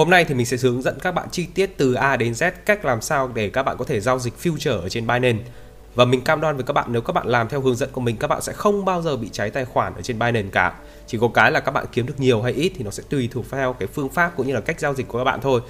[0.00, 2.50] Hôm nay thì mình sẽ hướng dẫn các bạn chi tiết từ A đến Z
[2.66, 5.44] cách làm sao để các bạn có thể giao dịch future ở trên Binance.
[5.94, 8.00] Và mình cam đoan với các bạn nếu các bạn làm theo hướng dẫn của
[8.00, 10.74] mình các bạn sẽ không bao giờ bị cháy tài khoản ở trên Binance cả.
[11.06, 13.28] Chỉ có cái là các bạn kiếm được nhiều hay ít thì nó sẽ tùy
[13.32, 15.60] thuộc theo cái phương pháp cũng như là cách giao dịch của các bạn thôi.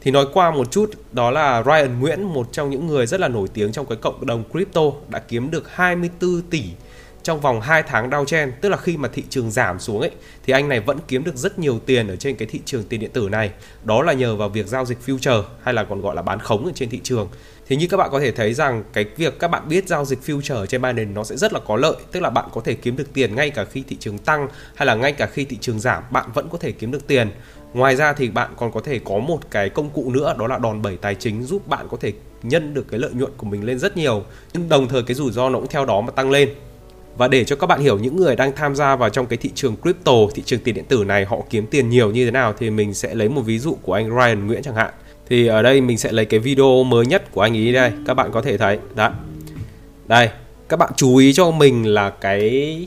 [0.00, 3.28] Thì nói qua một chút, đó là Ryan Nguyễn, một trong những người rất là
[3.28, 6.62] nổi tiếng trong cái cộng đồng crypto đã kiếm được 24 tỷ
[7.22, 10.10] trong vòng 2 tháng đau chen tức là khi mà thị trường giảm xuống ấy,
[10.46, 13.00] thì anh này vẫn kiếm được rất nhiều tiền ở trên cái thị trường tiền
[13.00, 13.50] điện tử này.
[13.84, 16.64] Đó là nhờ vào việc giao dịch future, hay là còn gọi là bán khống
[16.64, 17.28] ở trên thị trường.
[17.66, 20.18] Thì như các bạn có thể thấy rằng, cái việc các bạn biết giao dịch
[20.26, 22.96] future trên Binance nó sẽ rất là có lợi, tức là bạn có thể kiếm
[22.96, 25.80] được tiền ngay cả khi thị trường tăng, hay là ngay cả khi thị trường
[25.80, 27.30] giảm, bạn vẫn có thể kiếm được tiền.
[27.74, 30.58] Ngoài ra thì bạn còn có thể có một cái công cụ nữa, đó là
[30.58, 32.12] đòn bẩy tài chính giúp bạn có thể
[32.42, 34.24] nhân được cái lợi nhuận của mình lên rất nhiều.
[34.52, 36.48] Nhưng đồng thời cái rủi ro nó cũng theo đó mà tăng lên
[37.18, 39.50] và để cho các bạn hiểu những người đang tham gia vào trong cái thị
[39.54, 42.54] trường crypto, thị trường tiền điện tử này họ kiếm tiền nhiều như thế nào
[42.58, 44.90] thì mình sẽ lấy một ví dụ của anh Ryan Nguyễn chẳng hạn.
[45.28, 48.14] Thì ở đây mình sẽ lấy cái video mới nhất của anh ý đây, các
[48.14, 48.78] bạn có thể thấy.
[48.94, 49.12] Đó.
[50.06, 50.28] Đây,
[50.68, 52.86] các bạn chú ý cho mình là cái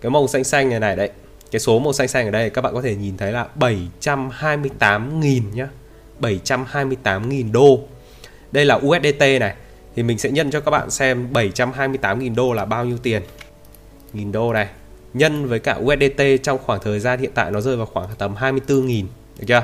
[0.00, 1.10] cái màu xanh xanh này này đấy.
[1.50, 5.42] Cái số màu xanh xanh ở đây các bạn có thể nhìn thấy là 728.000
[5.54, 5.68] nhá.
[6.20, 7.80] 728.000 đô.
[8.52, 9.54] Đây là USDT này.
[9.96, 13.22] Thì mình sẽ nhân cho các bạn xem 728.000 đô là bao nhiêu tiền
[14.12, 14.68] nghìn đô này
[15.14, 18.34] nhân với cả USDT trong khoảng thời gian hiện tại nó rơi vào khoảng tầm
[18.34, 19.04] 24.000
[19.38, 19.62] được chưa?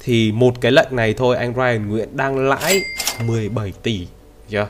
[0.00, 2.80] Thì một cái lệnh này thôi anh Ryan Nguyễn đang lãi
[3.24, 4.06] 17 tỷ được
[4.48, 4.68] chưa?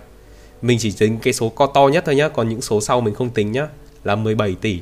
[0.62, 3.14] Mình chỉ tính cái số co to nhất thôi nhá, còn những số sau mình
[3.14, 3.68] không tính nhá
[4.04, 4.80] là 17 tỷ.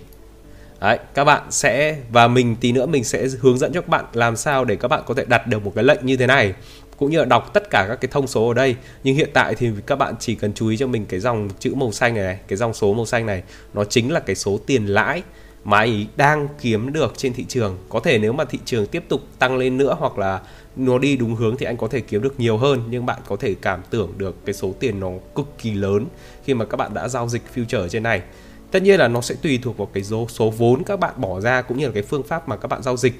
[0.80, 4.04] Đấy, các bạn sẽ và mình tí nữa mình sẽ hướng dẫn cho các bạn
[4.12, 6.54] làm sao để các bạn có thể đặt được một cái lệnh như thế này
[6.96, 8.76] cũng như là đọc tất cả các cái thông số ở đây.
[9.04, 11.74] Nhưng hiện tại thì các bạn chỉ cần chú ý cho mình cái dòng chữ
[11.74, 13.42] màu xanh này, này cái dòng số màu xanh này
[13.74, 15.22] nó chính là cái số tiền lãi
[15.64, 17.78] mà anh đang kiếm được trên thị trường.
[17.88, 20.40] Có thể nếu mà thị trường tiếp tục tăng lên nữa hoặc là
[20.76, 23.36] nó đi đúng hướng thì anh có thể kiếm được nhiều hơn nhưng bạn có
[23.36, 26.06] thể cảm tưởng được cái số tiền nó cực kỳ lớn
[26.44, 28.22] khi mà các bạn đã giao dịch future trên này.
[28.70, 31.40] Tất nhiên là nó sẽ tùy thuộc vào cái số, số vốn các bạn bỏ
[31.40, 33.14] ra cũng như là cái phương pháp mà các bạn giao dịch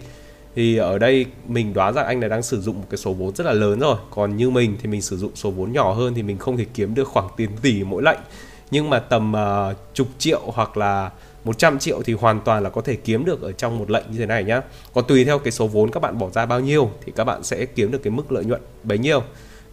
[0.56, 3.34] thì ở đây mình đoán rằng anh này đang sử dụng một cái số vốn
[3.34, 6.14] rất là lớn rồi còn như mình thì mình sử dụng số vốn nhỏ hơn
[6.14, 8.18] thì mình không thể kiếm được khoảng tiền tỷ mỗi lệnh
[8.70, 11.10] nhưng mà tầm uh, chục triệu hoặc là
[11.44, 14.18] 100 triệu thì hoàn toàn là có thể kiếm được ở trong một lệnh như
[14.18, 14.62] thế này nhá.
[14.94, 17.42] Còn tùy theo cái số vốn các bạn bỏ ra bao nhiêu thì các bạn
[17.42, 19.22] sẽ kiếm được cái mức lợi nhuận bấy nhiêu.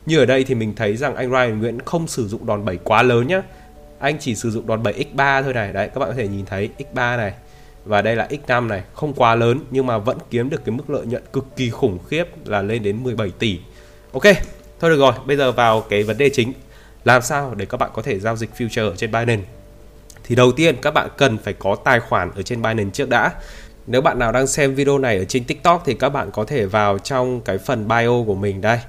[0.06, 2.78] Như ở đây thì mình thấy rằng anh Ryan Nguyễn không sử dụng đòn bẩy
[2.84, 3.42] quá lớn nhá.
[4.00, 5.74] Anh chỉ sử dụng đòn bẩy x3 thôi này.
[5.74, 7.34] Đấy các bạn có thể nhìn thấy x3 này
[7.86, 8.84] và đây là x5 này.
[8.94, 12.00] Không quá lớn, nhưng mà vẫn kiếm được cái mức lợi nhuận cực kỳ khủng
[12.08, 13.60] khiếp là lên đến 17 tỷ.
[14.12, 14.24] Ok,
[14.80, 15.14] thôi được rồi.
[15.26, 16.54] Bây giờ vào cái vấn đề chính.
[17.04, 19.44] Làm sao để các bạn có thể giao dịch future ở trên Binance?
[20.24, 23.32] Thì đầu tiên, các bạn cần phải có tài khoản ở trên Binance trước đã.
[23.88, 26.66] Nếu bạn nào đang xem video này ở trên TikTok thì các bạn có thể
[26.66, 28.80] vào trong cái phần bio của mình đây.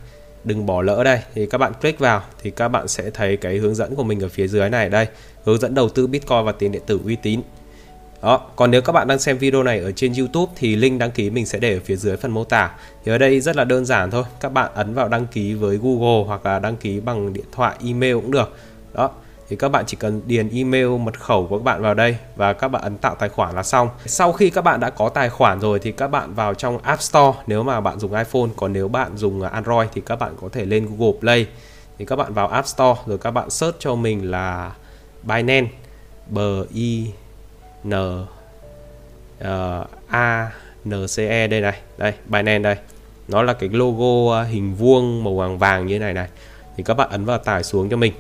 [0.45, 1.21] Đừng bỏ lỡ đây.
[1.35, 4.21] Thì các bạn click vào thì các bạn sẽ thấy cái hướng dẫn của mình
[4.21, 5.07] ở phía dưới này đây.
[5.45, 7.41] Hướng dẫn đầu tư Bitcoin và tiền điện tử uy tín
[8.25, 11.11] đó, còn nếu các bạn đang xem video này ở trên YouTube thì link đăng
[11.11, 12.71] ký mình sẽ để ở phía dưới phần mô tả.
[13.05, 15.79] Thì ở đây rất là đơn giản thôi, các bạn ấn vào đăng ký với
[15.83, 18.57] Google hoặc là đăng ký bằng điện thoại, email cũng được.
[18.95, 19.11] Đó,
[19.49, 22.53] thì các bạn chỉ cần điền email mật khẩu của các bạn vào đây và
[22.53, 23.89] các bạn ấn tạo tài khoản là xong.
[24.07, 27.03] Sau khi các bạn đã có tài khoản rồi thì các bạn vào trong App
[27.03, 30.49] Store nếu mà bạn dùng iPhone, còn nếu bạn dùng Android thì các bạn có
[30.53, 31.47] thể lên Google Play.
[31.99, 34.73] Thì các bạn vào App Store rồi các bạn search cho mình là
[35.23, 35.71] Binance
[36.31, 36.39] B
[36.73, 37.11] I
[37.85, 37.95] N
[39.41, 40.53] uh, A
[40.85, 41.81] N C E đây này.
[41.99, 42.77] Đây Binance đây.
[43.29, 46.29] Nó là cái logo ờ, hình vuông màu vàng vàng như thế này này.
[46.77, 48.13] Thì các bạn ấn vào tải xuống cho mình.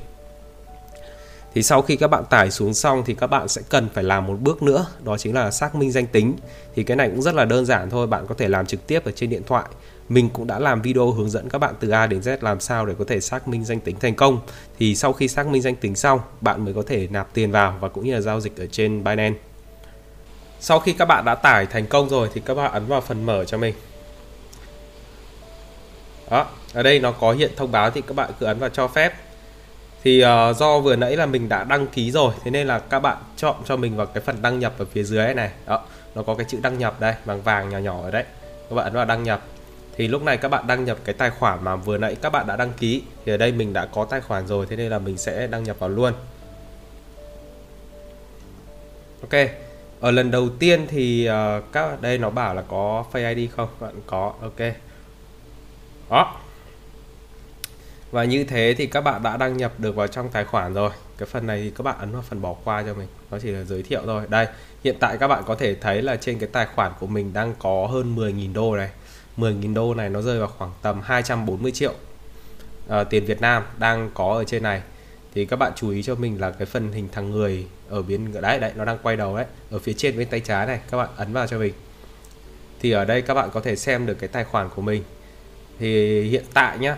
[1.55, 4.27] Thì sau khi các bạn tải xuống xong thì các bạn sẽ cần phải làm
[4.27, 6.37] một bước nữa đó chính là xác minh danh tính.
[6.75, 9.05] Thì cái này cũng rất là đơn giản thôi bạn có thể làm trực tiếp
[9.05, 9.65] ở trên điện thoại.
[10.09, 12.87] Mình cũng đã làm video hướng dẫn các bạn từ A đến Z làm sao
[12.87, 14.39] để có thể xác minh danh tính thành công.
[14.79, 17.79] Thì sau khi xác minh danh tính xong bạn mới có thể nạp tiền vào
[17.81, 19.39] và cũng như là giao dịch ở trên Binance
[20.65, 23.27] sau khi các bạn đã tải thành công rồi thì các bạn ấn vào phần
[23.27, 23.75] mở cho mình.
[26.31, 28.89] Đó ở đây nó có hiện thông báo thì các bạn cứ ấn vào cho
[28.89, 29.15] phép.
[30.03, 33.01] Thì uh, do vừa nãy là mình đã đăng ký rồi thế nên là các
[33.01, 35.51] bạn chọn cho mình vào cái phần đăng nhập ở phía dưới này.
[35.66, 35.84] Đó
[36.15, 38.25] nó có cái chữ đăng nhập đây bằng vàng nhỏ nhỏ ở đấy.
[38.71, 39.43] Các bạn ấn vào đăng nhập.
[39.97, 42.47] Thì lúc này các bạn đăng nhập cái tài khoản mà vừa nãy các bạn
[42.47, 43.03] đã đăng ký.
[43.25, 45.65] Thì ở đây mình đã có tài khoản rồi thế nên là mình sẽ đăng
[45.65, 46.13] nhập vào luôn.
[49.21, 49.64] Ok
[50.01, 53.69] ở lần đầu tiên thì uh, các đây nó bảo là có Face ID không?
[53.81, 54.75] Bạn có ok.
[56.11, 56.41] Đó.
[58.11, 60.91] Và như thế thì các bạn đã đăng nhập được vào trong tài khoản rồi.
[61.19, 63.09] Cái phần này thì các bạn ấn vào phần bỏ qua cho mình.
[63.31, 64.23] Nó chỉ là giới thiệu thôi.
[64.29, 64.47] Đây
[64.85, 67.55] hiện tại các bạn có thể thấy là trên cái tài khoản của mình đang
[67.59, 68.91] có hơn 10.000 đô này.
[69.37, 71.93] 10.000 đô này nó rơi vào khoảng tầm 240 triệu
[72.87, 74.83] uh, tiền Việt Nam đang có ở trên này
[75.34, 78.33] thì các bạn chú ý cho mình là cái phần hình thằng người ở bên
[78.33, 80.98] đấy đấy, nó đang quay đầu đấy, ở phía trên bên tay trái này, các
[80.98, 81.72] bạn ấn vào cho mình.
[82.81, 85.03] Thì ở đây các bạn có thể xem được cái tài khoản của mình.
[85.78, 86.97] Thì hiện tại nhá,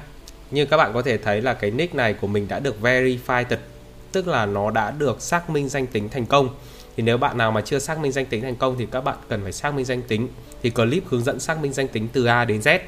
[0.51, 3.45] như các bạn có thể thấy là cái nick này của mình đã được verified
[4.13, 6.49] tức là nó đã được xác minh danh tính thành công.
[6.97, 9.17] Thì nếu bạn nào mà chưa xác minh danh tính thành công thì các bạn
[9.29, 10.29] cần phải xác minh danh tính,
[10.63, 12.79] thì clip hướng dẫn xác minh danh tính từ A đến Z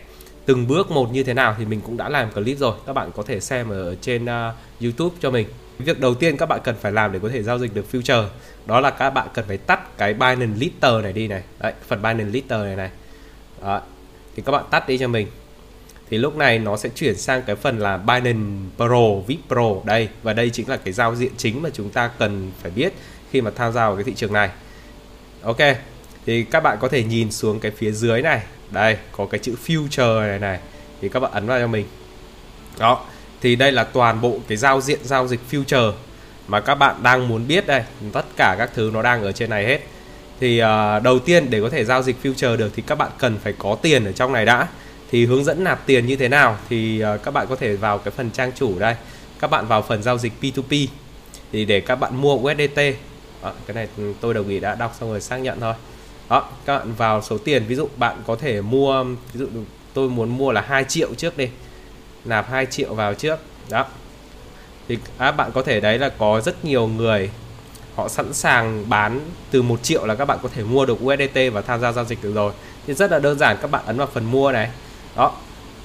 [0.48, 2.74] từng bước một như thế nào thì mình cũng đã làm clip rồi.
[2.86, 5.48] Các bạn có thể xem ở trên uh, YouTube cho mình.
[5.78, 8.26] Việc đầu tiên các bạn cần phải làm để có thể giao dịch được future
[8.66, 11.42] đó là các bạn cần phải tắt cái Binance Lister này đi này.
[11.58, 12.90] Đấy phần Binance Lister này này.
[13.62, 13.80] Đó.
[14.36, 15.26] thì các bạn tắt đi cho mình.
[16.10, 19.74] Thì lúc này nó sẽ chuyển sang cái phần là Binance Pro, VIP Pro.
[19.84, 22.92] Đây và đây chính là cái giao diện chính mà chúng ta cần phải biết
[23.30, 24.50] khi mà tham gia vào cái thị trường này.
[25.42, 25.60] Ok,
[26.26, 29.54] thì các bạn có thể nhìn xuống cái phía dưới này, đây có cái chữ
[29.66, 30.58] future này này
[31.00, 31.86] thì các bạn ấn vào cho mình.
[32.78, 33.04] Đó,
[33.40, 35.92] thì đây là toàn bộ cái giao diện giao dịch future
[36.48, 37.82] mà các bạn đang muốn biết đây,
[38.12, 39.80] tất cả các thứ nó đang ở trên này hết.
[40.40, 43.38] Thì uh, đầu tiên để có thể giao dịch future được thì các bạn cần
[43.38, 44.68] phải có tiền ở trong này đã.
[45.10, 47.98] Thì hướng dẫn nạp tiền như thế nào thì uh, các bạn có thể vào
[47.98, 48.94] cái phần trang chủ đây.
[49.40, 50.86] Các bạn vào phần giao dịch P2P
[51.52, 52.78] thì để các bạn mua USDT
[53.42, 53.88] à, cái này
[54.20, 55.74] tôi đồng ý đã đọc xong rồi xác nhận thôi
[56.28, 59.46] đó các bạn vào số tiền ví dụ bạn có thể mua ví dụ
[59.94, 61.48] tôi muốn mua là 2 triệu trước đi
[62.24, 63.38] nạp 2 triệu vào trước
[63.70, 63.86] đó.
[64.88, 67.30] Thì à, bạn có thể đấy là có rất nhiều người
[67.94, 69.20] họ sẵn sàng bán
[69.50, 72.04] từ 1 triệu là các bạn có thể mua được USDT và tham gia giao
[72.04, 72.52] dịch được rồi.
[72.86, 74.70] Thì rất là đơn giản các bạn ấn vào phần mua này.
[75.16, 75.32] Đó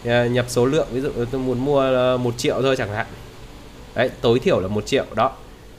[0.05, 3.05] ờ, nhập số lượng ví dụ tôi muốn mua ờ, một triệu thôi chẳng hạn.
[3.95, 5.31] Đấy tối thiểu là một triệu đó.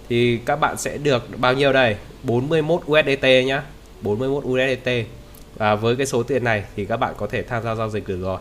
[0.09, 1.97] Thì các bạn sẽ được bao nhiêu đây?
[2.23, 3.63] 41 USDT nhá.
[4.05, 4.91] 41 USDT
[5.57, 8.09] và với cái số tiền này thì các bạn có thể tham gia giao dịch
[8.09, 8.39] được rồi.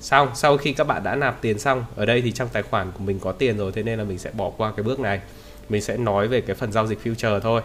[0.00, 2.92] Xong sau khi các bạn đã nạp tiền xong ở đây thì trong tài khoản
[2.92, 5.20] của mình có tiền rồi thế nên là mình sẽ bỏ qua cái bước này.
[5.68, 7.62] Mình sẽ nói về cái phần giao dịch future thôi.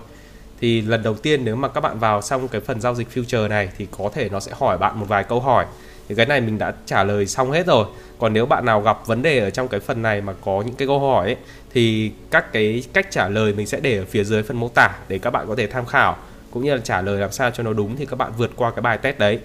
[0.62, 3.48] Thì lần đầu tiên nếu mà các bạn vào xong cái phần giao dịch future
[3.48, 5.66] này thì có thể nó sẽ hỏi bạn một vài câu hỏi.
[6.10, 7.86] Thì cái này mình đã trả lời xong hết rồi.
[8.20, 10.76] Còn nếu bạn nào gặp vấn đề ở trong cái phần này mà có những
[10.76, 11.36] cái câu hỏi ấy,
[11.74, 14.90] thì các cái cách trả lời mình sẽ để ở phía dưới phần mô tả
[15.08, 16.18] để các bạn có thể tham khảo
[16.52, 18.72] cũng như là trả lời làm sao cho nó đúng thì các bạn vượt qua
[18.72, 19.40] cái bài test đấy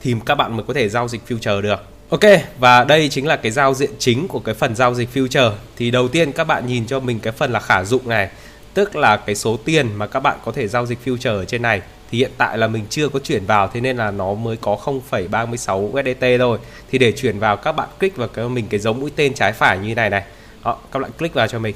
[0.00, 1.80] thì các bạn mới có thể giao dịch future được.
[2.08, 2.20] Ok
[2.58, 5.52] và đây chính là cái giao diện chính của cái phần giao dịch future.
[5.76, 8.30] Thì đầu tiên các bạn nhìn cho mình cái phần là khả dụng này
[8.74, 11.62] tức là cái số tiền mà các bạn có thể giao dịch future ở trên
[11.62, 11.82] này.
[12.10, 14.78] Thì hiện tại là mình chưa có chuyển vào thế nên là nó mới có
[14.84, 16.58] 0,36 USDT thôi.
[16.90, 19.52] Thì để chuyển vào các bạn click vào cái mình cái dấu mũi tên trái
[19.52, 20.24] phải như này này.
[20.64, 21.74] Đó các bạn click vào cho mình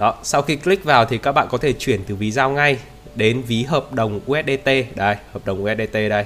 [0.00, 2.78] đó, sau khi click vào thì các bạn có thể chuyển từ ví giao ngay
[3.14, 6.24] đến ví hợp đồng USDT đây, hợp đồng USDT đây.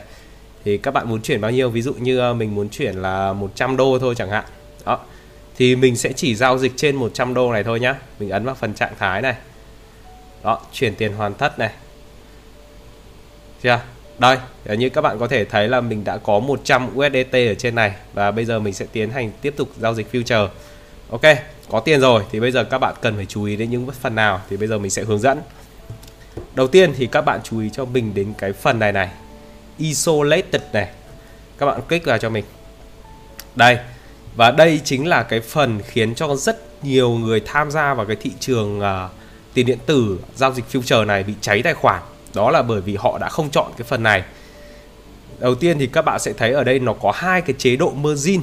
[0.65, 1.71] Thì các bạn muốn chuyển bao nhiêu?
[1.71, 4.44] Ví dụ như ờ, mình muốn chuyển là 100 đô thôi chẳng hạn.
[4.85, 5.00] Đó,
[5.56, 7.94] thì mình sẽ chỉ giao dịch trên 100 đô này thôi nhá.
[8.19, 9.35] Mình ấn vào phần trạng thái này.
[10.43, 11.70] Đó, chuyển tiền hoàn tất này.
[13.62, 13.81] Chưa?
[14.19, 17.75] Đây như các bạn có thể thấy là mình đã có 100 USDT ở trên
[17.75, 20.49] này và bây giờ mình sẽ tiến hành tiếp tục giao dịch future
[21.11, 21.23] ok
[21.71, 24.15] có tiền rồi thì bây giờ các bạn cần phải chú ý đến những phần
[24.15, 25.41] nào thì bây giờ mình sẽ hướng dẫn.
[26.55, 29.09] Đầu tiên thì các bạn chú ý cho mình đến cái phần này này.
[29.79, 30.89] Isolated này.
[31.59, 32.45] Các bạn click vào cho mình.
[33.55, 33.79] Đây
[34.37, 38.17] và đây chính là cái phần khiến cho rất nhiều người tham gia vào cái
[38.17, 39.11] thị trường uh,
[39.55, 42.03] tiền điện tử giao dịch future này bị cháy tài khoản.
[42.34, 44.23] Đó là bởi vì họ đã không chọn cái phần này.
[45.39, 47.91] Đầu tiên thì các bạn sẽ thấy ở đây nó có hai cái chế độ
[47.91, 48.41] margin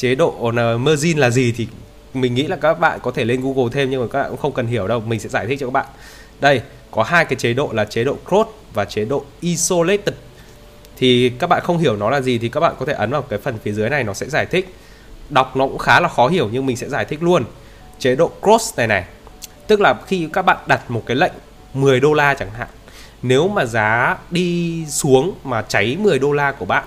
[0.00, 1.68] chế độ ờ, margin là gì thì
[2.14, 4.40] mình nghĩ là các bạn có thể lên Google thêm nhưng mà các bạn cũng
[4.40, 5.86] không cần hiểu đâu, mình sẽ giải thích cho các bạn.
[6.40, 10.14] Đây, có hai cái chế độ là chế độ cross và chế độ isolated.
[10.96, 13.22] Thì các bạn không hiểu nó là gì thì các bạn có thể ấn vào
[13.22, 14.74] cái phần phía dưới này, nó sẽ giải thích.
[15.28, 17.44] Đọc nó cũng khá là khó hiểu nhưng mình sẽ giải thích luôn.
[17.98, 19.04] Chế độ cross này này,
[19.66, 21.32] tức là khi các bạn đặt một cái lệnh
[21.74, 22.68] 10 đô la chẳng hạn,
[23.22, 26.84] nếu mà giá đi xuống mà cháy 10 đô la của bạn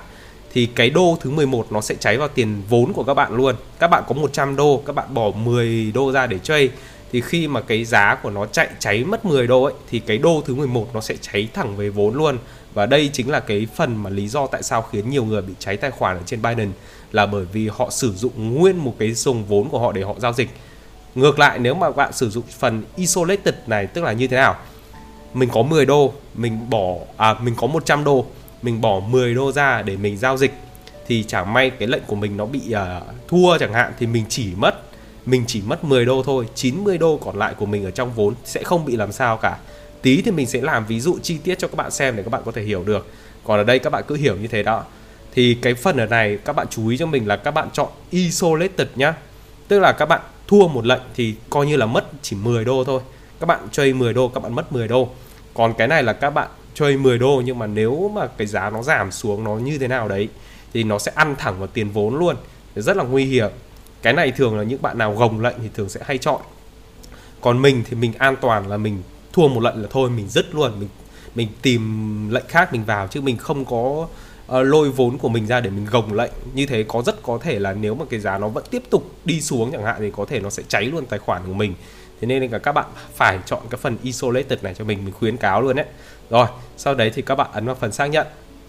[0.54, 3.56] thì cái đô thứ 11 nó sẽ cháy vào tiền vốn của các bạn luôn.
[3.80, 6.68] Các bạn có 100 đô, các bạn bỏ 10 đô ra để trade
[7.12, 10.18] thì khi mà cái giá của nó chạy cháy mất 10 đô ấy thì cái
[10.18, 12.38] đô thứ 11 nó sẽ cháy thẳng về vốn luôn.
[12.74, 15.54] Và đây chính là cái phần mà lý do tại sao khiến nhiều người bị
[15.60, 16.78] cháy tài khoản ở trên Binance
[17.12, 20.16] là bởi vì họ sử dụng nguyên một cái dùng vốn của họ để họ
[20.18, 20.50] giao dịch.
[21.16, 24.56] Ngược lại nếu mà bạn sử dụng phần isolated này tức là như thế nào?
[25.34, 28.26] mình có 10 đô mình bỏ à mình có 100 đô
[28.64, 30.54] mình bỏ 10 đô ra để mình giao dịch
[31.08, 34.26] thì chẳng may cái lệnh của mình nó bị uh, thua chẳng hạn thì mình
[34.30, 34.76] chỉ mất
[35.26, 38.34] mình chỉ mất 10 đô thôi 90 đô còn lại của mình ở trong vốn
[38.46, 39.58] sẽ không bị làm sao cả.
[40.02, 42.30] Tí thì mình sẽ làm ví dụ chi tiết cho các bạn xem để các
[42.30, 43.08] bạn có thể hiểu được.
[43.44, 44.84] Còn ở đây các bạn cứ hiểu như thế đó.
[45.34, 47.88] Thì cái phần ở này các bạn chú ý cho mình là các bạn chọn
[48.10, 49.14] isolated nhá.
[49.68, 52.84] Tức là các bạn thua một lệnh thì coi như là mất chỉ 10 đô
[52.84, 53.02] thôi.
[53.40, 55.10] Các bạn chơi 10 đô các bạn mất 10 đô.
[55.54, 58.70] Còn cái này là các bạn chơi 10 đô nhưng mà nếu mà cái giá
[58.70, 60.30] nó giảm xuống nó như thế nào đấy
[60.74, 62.36] thì nó sẽ ăn thẳng vào tiền vốn luôn.
[62.76, 63.52] Rất là nguy hiểm.
[64.02, 66.42] Cái này thường là những bạn nào gồng lệnh thì thường sẽ hay chọn.
[67.42, 69.04] Còn mình thì mình an toàn là mình
[69.34, 70.90] thua một lệnh là thôi mình dứt luôn mình
[71.36, 74.08] mình tìm lệnh khác mình vào chứ mình không có uh,
[74.48, 76.32] lôi vốn của mình ra để mình gồng lệnh.
[76.54, 79.12] Như thế có rất có thể là nếu mà cái giá nó vẫn tiếp tục
[79.26, 81.74] đi xuống chẳng hạn thì có thể nó sẽ cháy luôn tài khoản của mình.
[82.22, 85.38] Thế nên là các bạn phải chọn cái phần isolated này cho mình mình khuyến
[85.38, 85.86] cáo luôn đấy
[86.34, 86.48] rồi
[86.78, 88.28] sau đấy thì các bạn ấn vào phần xác nhận.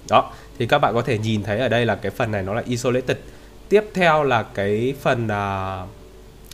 [0.09, 2.55] Đó thì các bạn có thể nhìn thấy ở đây là cái phần này nó
[2.55, 3.17] là isolated.
[3.69, 5.89] Tiếp theo là cái phần uh,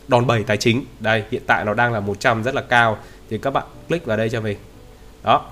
[0.07, 0.85] đòn bẩy tài chính.
[0.99, 2.97] Đây hiện tại nó đang là 100 rất là cao.
[3.29, 4.57] Thì các bạn click vào đây cho mình.
[5.23, 5.45] Đó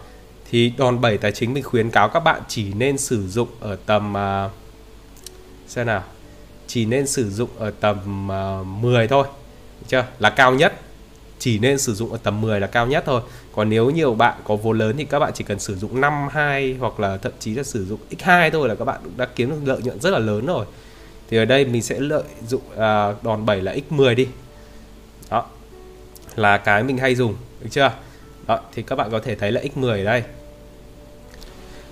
[0.52, 3.78] thì đòn bẩy tài chính mình khuyến cáo các bạn chỉ nên sử dụng ở
[3.86, 4.52] tầm uh,
[5.68, 6.04] xem nào.
[6.68, 9.28] Chỉ nên sử dụng ở tầm à, uh, 10 thôi.
[9.80, 10.06] Được chưa?
[10.20, 10.74] Là cao nhất.
[11.40, 13.22] Chỉ nên sử dụng ở tầm 10 là cao nhất thôi
[13.60, 16.28] còn nếu nhiều bạn có vốn lớn thì các bạn chỉ cần sử dụng 5
[16.32, 19.28] 2 hoặc là thậm chí là sử dụng x2 thôi là các bạn cũng đã
[19.36, 20.66] kiếm được lợi nhuận rất là lớn rồi.
[21.30, 24.28] Thì ở đây mình sẽ lợi dụng à, đòn bẩy là x10 đi.
[25.30, 25.46] Đó
[26.36, 27.92] là cái mình hay dùng được chưa?
[28.48, 30.24] Đó thì các bạn có thể thấy là x10 ở đây.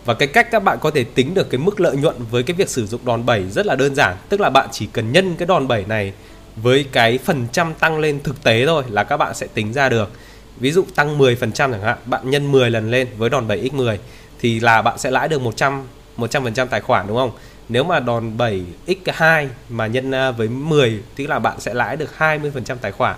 [0.05, 2.55] Và cái cách các bạn có thể tính được cái mức lợi nhuận với cái
[2.55, 4.15] việc sử dụng đòn bẩy rất là đơn giản.
[4.29, 6.13] Tức là bạn chỉ cần nhân cái đòn bẩy này
[6.55, 9.89] với cái phần trăm tăng lên thực tế thôi là các bạn sẽ tính ra
[9.89, 10.12] được
[10.59, 13.97] ví dụ tăng 10% chẳng hạn bạn nhân 10 lần lên với đòn 7x10
[14.39, 15.83] thì là bạn sẽ lãi được 100
[16.17, 17.31] 100% tài khoản đúng không?
[17.69, 21.97] Nếu mà đòn 7 x2 mà nhân à, với 10 thì là bạn sẽ lãi
[21.97, 23.15] được 20% tài khoản.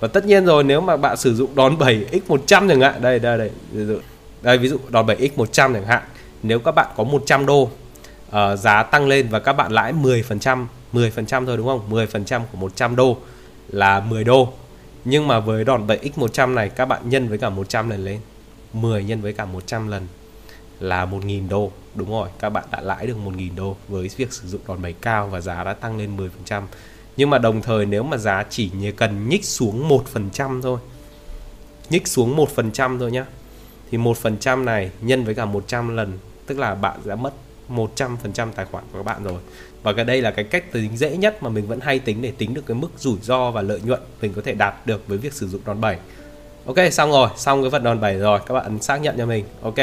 [0.00, 3.18] Và tất nhiên rồi nếu mà bạn sử dụng đòn 7 x100 chẳng hạn đây
[3.18, 3.50] đây đây
[4.42, 6.02] đây ví dụ đòn 7 x100 chẳng hạn
[6.42, 10.66] nếu các bạn có 100 đô uh, giá tăng lên và các bạn lãi 10%
[10.92, 11.80] 10% thôi đúng không?
[11.90, 13.16] 10% của 100 đô
[13.68, 14.52] là 10 đô
[15.08, 18.20] nhưng mà với đòn 7x100 này, các bạn nhân với cả 100 lần lên.
[18.72, 20.06] 10 nhân với cả 100 lần
[20.80, 21.70] là 1.000 đô.
[21.94, 24.92] Đúng rồi, các bạn đã lãi được 1.000 đô với việc sử dụng đòn bẩy
[24.92, 26.16] cao và giá đã tăng lên
[26.48, 26.62] 10%
[27.16, 30.78] nhưng mà đồng thời nếu mà giá chỉ cần nhích xuống 1% thôi,
[31.90, 33.26] nhích xuống 1% thôi nhá,
[33.90, 37.34] thì 1% này nhân với cả 100 lần, tức là bạn đã mất
[37.68, 39.40] 100% tài khoản của các bạn rồi
[39.86, 42.32] và cái đây là cái cách tính dễ nhất mà mình vẫn hay tính để
[42.38, 45.18] tính được cái mức rủi ro và lợi nhuận mình có thể đạt được với
[45.18, 45.96] việc sử dụng đòn bẩy.
[46.66, 49.26] Ok xong rồi xong cái phần đòn bẩy rồi các bạn ấn xác nhận cho
[49.26, 49.44] mình.
[49.62, 49.74] Ok.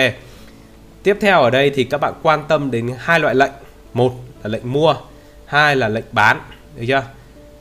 [1.04, 3.52] Tiếp theo ở đây thì các bạn quan tâm đến hai loại lệnh.
[3.94, 4.96] Một là lệnh mua
[5.46, 6.42] hai là lệnh bán
[6.76, 7.04] được chưa?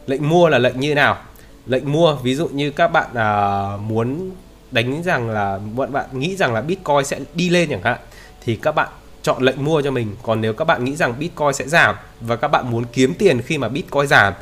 [0.07, 1.19] Lệnh mua là lệnh như nào?
[1.67, 4.31] Lệnh mua ví dụ như các bạn à, muốn
[4.71, 7.99] đánh rằng là bọn bạn nghĩ rằng là bitcoin sẽ đi lên chẳng hạn
[8.45, 8.89] thì các bạn
[9.23, 10.17] chọn lệnh mua cho mình.
[10.23, 13.43] Còn nếu các bạn nghĩ rằng bitcoin sẽ giảm và các bạn muốn kiếm tiền
[13.43, 14.35] khi mà bitcoin giảm,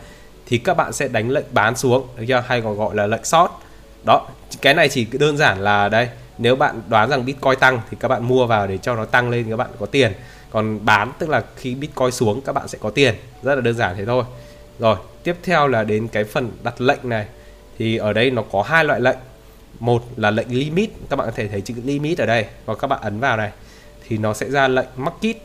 [0.46, 2.06] thì các bạn sẽ đánh lệnh bán xuống.
[2.16, 2.44] Được chưa?
[2.46, 3.50] Hay còn gọi là lệnh short.
[4.04, 4.28] Đó,
[4.62, 6.08] cái này chỉ đơn giản là đây.
[6.38, 9.30] Nếu bạn đoán rằng bitcoin tăng thì các bạn mua vào để cho nó tăng
[9.30, 10.12] lên, các bạn có tiền.
[10.50, 13.14] Còn bán, tức là khi bitcoin xuống, các bạn sẽ có tiền.
[13.42, 14.24] Rất là đơn giản thế thôi.
[14.78, 17.26] Rồi, tiếp theo là đến cái phần đặt lệnh này.
[17.78, 19.18] Thì ở đây nó có hai loại lệnh.
[19.80, 20.90] Một là lệnh limit.
[21.10, 23.50] Các bạn có thể thấy chữ limit ở đây và các bạn ấn vào này
[24.10, 25.36] thì nó sẽ ra lệnh market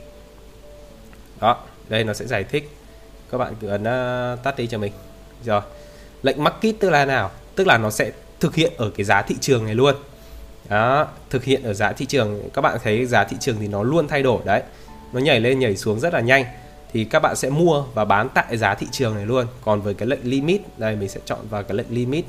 [1.41, 1.57] đó
[1.89, 2.69] đây nó sẽ giải thích.
[3.31, 4.93] Các bạn cứ ấn uh, tắt đi cho mình.
[5.43, 5.62] Rồi
[6.24, 7.31] lệnh market tức là nào?
[7.55, 9.95] Tức là nó sẽ thực hiện ở cái giá thị trường này luôn.
[10.69, 12.50] Đó thực hiện ở giá thị trường.
[12.53, 14.62] Các bạn thấy giá thị trường thì nó luôn thay đổi đấy.
[15.13, 16.45] Nó nhảy lên nhảy xuống rất là nhanh.
[16.93, 19.45] Thì các bạn sẽ mua và bán tại giá thị trường này luôn.
[19.62, 22.25] Còn với cái lệnh limit đây mình sẽ chọn vào cái lệnh limit.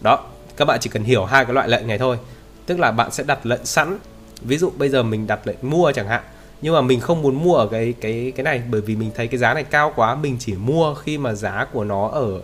[0.00, 0.24] Đó
[0.56, 2.18] các bạn chỉ cần hiểu hai cái loại lệnh này thôi.
[2.66, 3.98] Tức là bạn sẽ đặt lệnh sẵn
[4.44, 6.22] ví dụ bây giờ mình đặt lệnh mua chẳng hạn
[6.62, 9.28] nhưng mà mình không muốn mua ở cái cái cái này bởi vì mình thấy
[9.28, 12.40] cái giá này cao quá mình chỉ mua khi mà giá của nó ở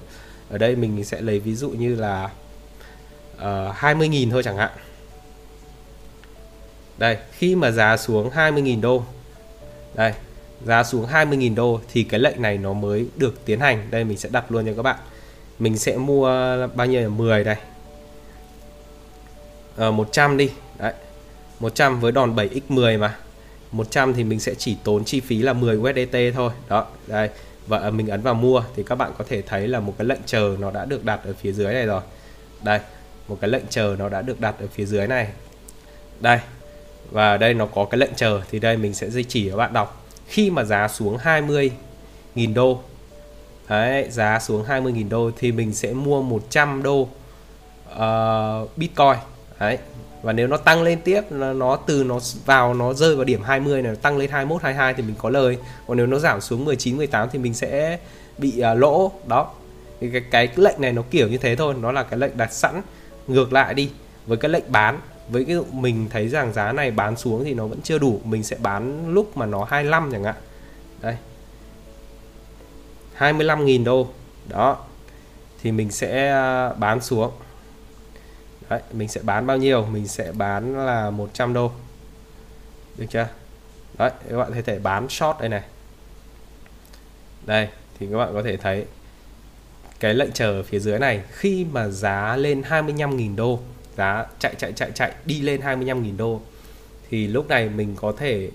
[0.50, 2.30] ở đây mình sẽ lấy ví dụ như là
[3.36, 4.70] ờ, uh, 20.000 thôi chẳng hạn.
[6.98, 9.02] Đây khi mà giá xuống 20.000 đô
[9.94, 10.12] đây
[10.64, 13.90] giá xuống 20.000 đô thì cái lệnh này nó mới được tiến hành.
[13.90, 14.96] Đây mình sẽ đặt luôn cho các bạn.
[15.58, 16.26] Mình sẽ mua
[16.74, 17.02] bao nhiêu?
[17.02, 17.56] là 10 đây.
[19.76, 20.50] Ờ, 100 đi.
[20.78, 20.92] Đấy.
[21.60, 23.16] 100 với đòn 7x10 mà.
[23.72, 26.52] 100 thì mình sẽ chỉ tốn chi phí là 10 USDT thôi.
[26.68, 27.28] Đó đây.
[27.66, 30.06] Và à, mình ấn vào mua thì các bạn có thể thấy là một cái
[30.06, 32.00] lệnh chờ nó đã được đặt ở phía dưới này rồi.
[32.62, 32.80] Đây
[33.28, 35.28] một cái lệnh chờ nó đã được đặt ở phía dưới này.
[36.20, 36.38] Đây
[37.10, 39.72] và đây nó có cái lệnh chờ thì đây mình sẽ dây chỉ các bạn
[39.72, 40.06] đọc.
[40.26, 42.80] Khi mà giá xuống 20.000 đô
[43.68, 47.08] Đấy, giá xuống 20.000 đô thì mình sẽ mua 100 đô
[47.92, 49.16] uh, Bitcoin.
[49.60, 49.78] Đấy,
[50.22, 53.42] và nếu nó tăng lên tiếp nó, nó từ nó vào nó rơi vào điểm
[53.42, 55.58] 20 này tăng lên 21 22 thì mình có lời.
[55.86, 57.98] Còn nếu nó giảm xuống 19 18 thì mình sẽ
[58.38, 59.12] bị uh, lỗ.
[59.26, 59.50] Đó.
[60.00, 61.74] Thì cái, cái lệnh này nó kiểu như thế thôi.
[61.80, 62.82] Nó là cái lệnh đặt sẵn
[63.26, 63.90] ngược lại đi
[64.26, 65.00] với cái lệnh bán.
[65.28, 68.20] Với cái mình thấy rằng giá này bán xuống thì nó vẫn chưa đủ.
[68.24, 70.36] Mình sẽ bán lúc mà nó 25 chẳng hạn.
[71.00, 71.16] Đây.
[73.18, 74.08] 25.000 đô.
[74.48, 74.76] Đó.
[75.62, 77.30] Thì mình sẽ à, bán xuống.
[78.70, 79.86] Đấy, mình sẽ bán bao nhiêu?
[79.86, 81.70] Mình sẽ bán là 100 đô.
[82.96, 83.28] Được chưa?
[83.98, 85.62] Đấy các bạn có thể bán short đây này.
[87.46, 88.84] Đây thì các bạn có thể thấy
[90.00, 93.60] cái lệnh chờ ở phía dưới này khi mà giá lên 25.000 đô
[93.96, 96.40] giá chạy chạy chạy chạy đi lên 25.000 đô
[97.10, 98.50] thì lúc này mình có thể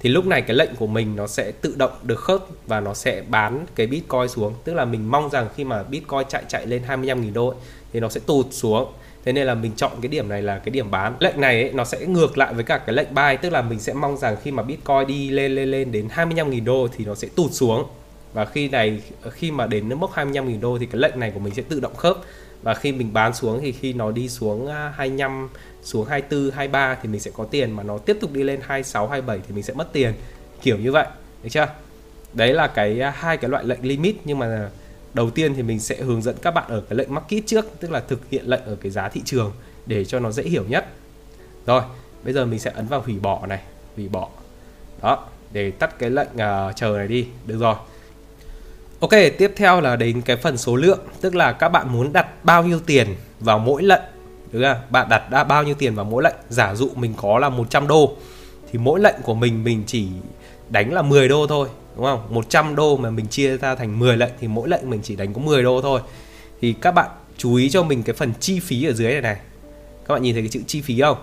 [0.00, 2.94] thì lúc này cái lệnh của mình nó sẽ tự động được khớp và nó
[2.94, 4.54] sẽ bán cái Bitcoin xuống.
[4.64, 7.58] Tức là mình mong rằng khi mà Bitcoin chạy chạy lên 25.000 đô ấy,
[7.92, 8.92] thì nó sẽ tụt xuống
[9.28, 11.16] thế nên là mình chọn cái điểm này là cái điểm bán.
[11.20, 13.80] Lệnh này ấy, nó sẽ ngược lại với cả cái lệnh buy tức là mình
[13.80, 17.14] sẽ mong rằng khi mà Bitcoin đi lên lên lên đến 25.000 đô thì nó
[17.14, 17.84] sẽ tụt xuống.
[18.32, 21.54] Và khi này khi mà đến mốc 25.000 đô thì cái lệnh này của mình
[21.54, 22.16] sẽ tự động khớp.
[22.62, 25.48] Và khi mình bán xuống thì khi nó đi xuống à, 25
[25.82, 27.70] xuống 24 23 thì mình sẽ có tiền.
[27.70, 30.12] Mà nó tiếp tục đi lên 26 27 thì mình sẽ mất tiền.
[30.62, 31.06] Kiểu như vậy
[31.42, 31.68] được chưa?
[32.32, 34.16] Đấy là cái à, hai cái loại lệnh limit.
[34.24, 34.70] Nhưng mà
[35.14, 37.90] đầu tiên thì mình sẽ hướng dẫn các bạn ở cái lệnh market trước tức
[37.90, 39.52] là thực hiện lệnh ở cái giá thị trường
[39.86, 40.86] để cho nó dễ hiểu nhất
[41.66, 41.82] rồi
[42.24, 43.60] bây giờ mình sẽ ấn vào hủy bỏ này
[43.96, 44.28] hủy bỏ
[45.02, 47.74] đó để tắt cái lệnh uh, chờ này đi được rồi
[49.00, 52.44] Ok, tiếp theo là đến cái phần số lượng, tức là các bạn muốn đặt
[52.44, 53.08] bao nhiêu tiền
[53.40, 54.02] vào mỗi lệnh.
[54.52, 54.76] Đúng không?
[54.90, 56.34] Bạn đặt đã bao nhiêu tiền vào mỗi lệnh.
[56.48, 58.16] Giả dụ mình có là 100 đô
[58.72, 60.08] thì mỗi lệnh của mình mình chỉ
[60.68, 62.20] đánh là 10 đô thôi, đúng không?
[62.30, 65.34] 100 đô mà mình chia ra thành 10 lệnh thì mỗi lệnh mình chỉ đánh
[65.34, 66.00] có 10 đô thôi.
[66.60, 69.36] Thì các bạn chú ý cho mình cái phần chi phí ở dưới này này.
[70.06, 71.18] Các bạn nhìn thấy cái chữ chi phí không?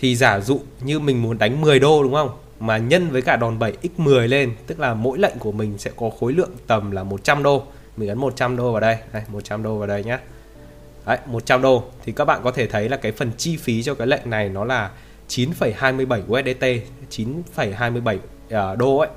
[0.00, 2.30] Thì giả dụ như mình muốn đánh 10 đô đúng không?
[2.60, 6.10] mà nhân với cả đòn 7x10 lên tức là mỗi lệnh của mình sẽ có
[6.20, 7.62] khối lượng tầm là 100 đô
[7.96, 10.18] mình ấn 100 đô vào đây đây 100 đô vào đây nhá
[11.06, 13.94] Đấy, 100 đô thì các bạn có thể thấy là cái phần chi phí cho
[13.94, 14.90] cái lệnh này nó là
[15.28, 16.64] 9,27 USDT
[17.10, 19.08] 9,27 uh, đô ấy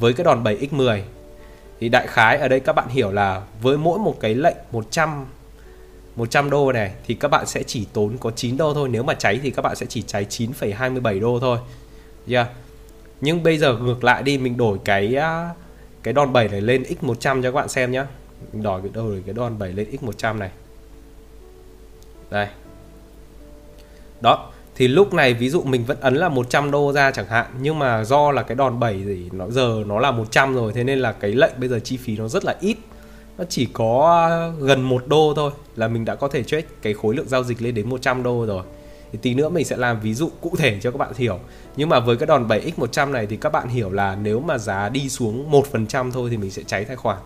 [0.00, 1.00] với cái đòn 7x10
[1.80, 5.26] thì đại khái ở đây các bạn hiểu là với mỗi một cái lệnh 100
[6.16, 8.88] 100 đô này thì các bạn sẽ chỉ tốn có 9 đô thôi.
[8.88, 11.58] Nếu mà cháy thì các bạn sẽ chỉ cháy 9,27 đô thôi.
[12.28, 12.48] Yeah.
[13.20, 15.16] nhưng bây giờ ngược lại đi mình đổi cái
[16.02, 18.04] cái đòn 7 này lên x100 cho các bạn xem nhé
[18.52, 20.50] mình đổi cái đổi cái đòn 7 lên x100 này.
[22.30, 22.48] Đây.
[24.20, 24.49] Đó
[24.80, 27.78] thì lúc này ví dụ mình vẫn ấn là 100 đô ra chẳng hạn, nhưng
[27.78, 30.98] mà do là cái đòn bẩy thì nó, giờ nó là 100 rồi, thế nên
[30.98, 32.76] là cái lệnh bây giờ chi phí nó rất là ít.
[33.38, 37.14] Nó chỉ có gần một đô thôi, là mình đã có thể trade cái khối
[37.14, 38.62] lượng giao dịch lên đến 100 đô rồi.
[39.12, 41.38] Thì tí nữa mình sẽ làm ví dụ cụ thể cho các bạn hiểu.
[41.76, 44.88] Nhưng mà với cái đòn 7x100 này thì các bạn hiểu là nếu mà giá
[44.88, 47.18] đi xuống 1% thôi thì mình sẽ cháy tài khoản.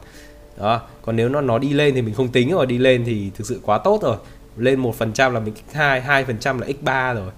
[0.59, 3.31] Đó, còn nếu nó nó đi lên thì mình không tính rồi đi lên thì
[3.35, 4.17] thực sự quá tốt rồi.
[4.57, 7.31] Lên 1% là mình x2 2% là x3 rồi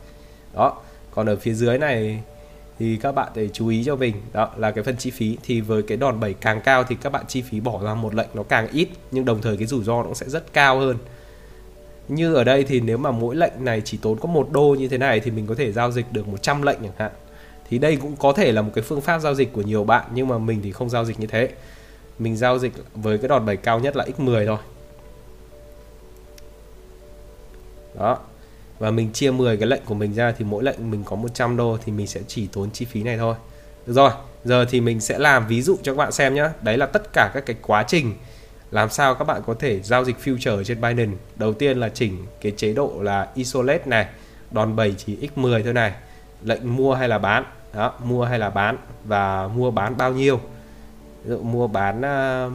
[0.56, 0.76] đó.
[1.10, 2.22] Còn ở phía dưới này
[2.78, 4.14] thì các bạn để chú ý cho mình.
[4.32, 5.36] Đó là cái phần chi phí.
[5.42, 8.14] Thì với cái đòn bẩy càng cao thì các bạn chi phí bỏ ra một
[8.14, 10.78] lệnh nó càng ít, nhưng đồng thời cái rủi ro nó cũng sẽ rất cao
[10.78, 10.96] hơn.
[12.08, 14.88] Như ở đây thì nếu mà mỗi lệnh này chỉ tốn có một đô như
[14.88, 17.10] thế này thì mình có thể giao dịch được 100 lệnh chẳng hạn.
[17.68, 20.04] Thì đây cũng có thể là một cái phương pháp giao dịch của nhiều bạn,
[20.14, 21.48] nhưng mà mình thì không giao dịch như thế.
[22.18, 24.58] Mình giao dịch với cái đòn bẩy cao nhất là x10 thôi.
[27.98, 28.18] Đó
[28.78, 31.56] và mình chia 10 cái lệnh của mình ra thì mỗi lệnh mình có 100
[31.56, 33.34] đô thì mình sẽ chỉ tốn chi phí này thôi.
[33.86, 34.10] Được rồi
[34.44, 37.12] giờ thì mình sẽ làm ví dụ cho các bạn xem nhé đấy là tất
[37.12, 38.14] cả các cái quá trình
[38.70, 41.16] làm sao các bạn có thể giao dịch future trên Binance.
[41.36, 44.06] Đầu tiên là chỉnh cái chế độ là isolate này
[44.50, 45.92] đòn bẩy chỉ x10 thôi này
[46.42, 47.44] lệnh mua hay là bán.
[47.74, 50.40] Đó mua hay là bán và mua bán bao nhiêu.
[51.24, 52.52] Ví dụ mua bán uh,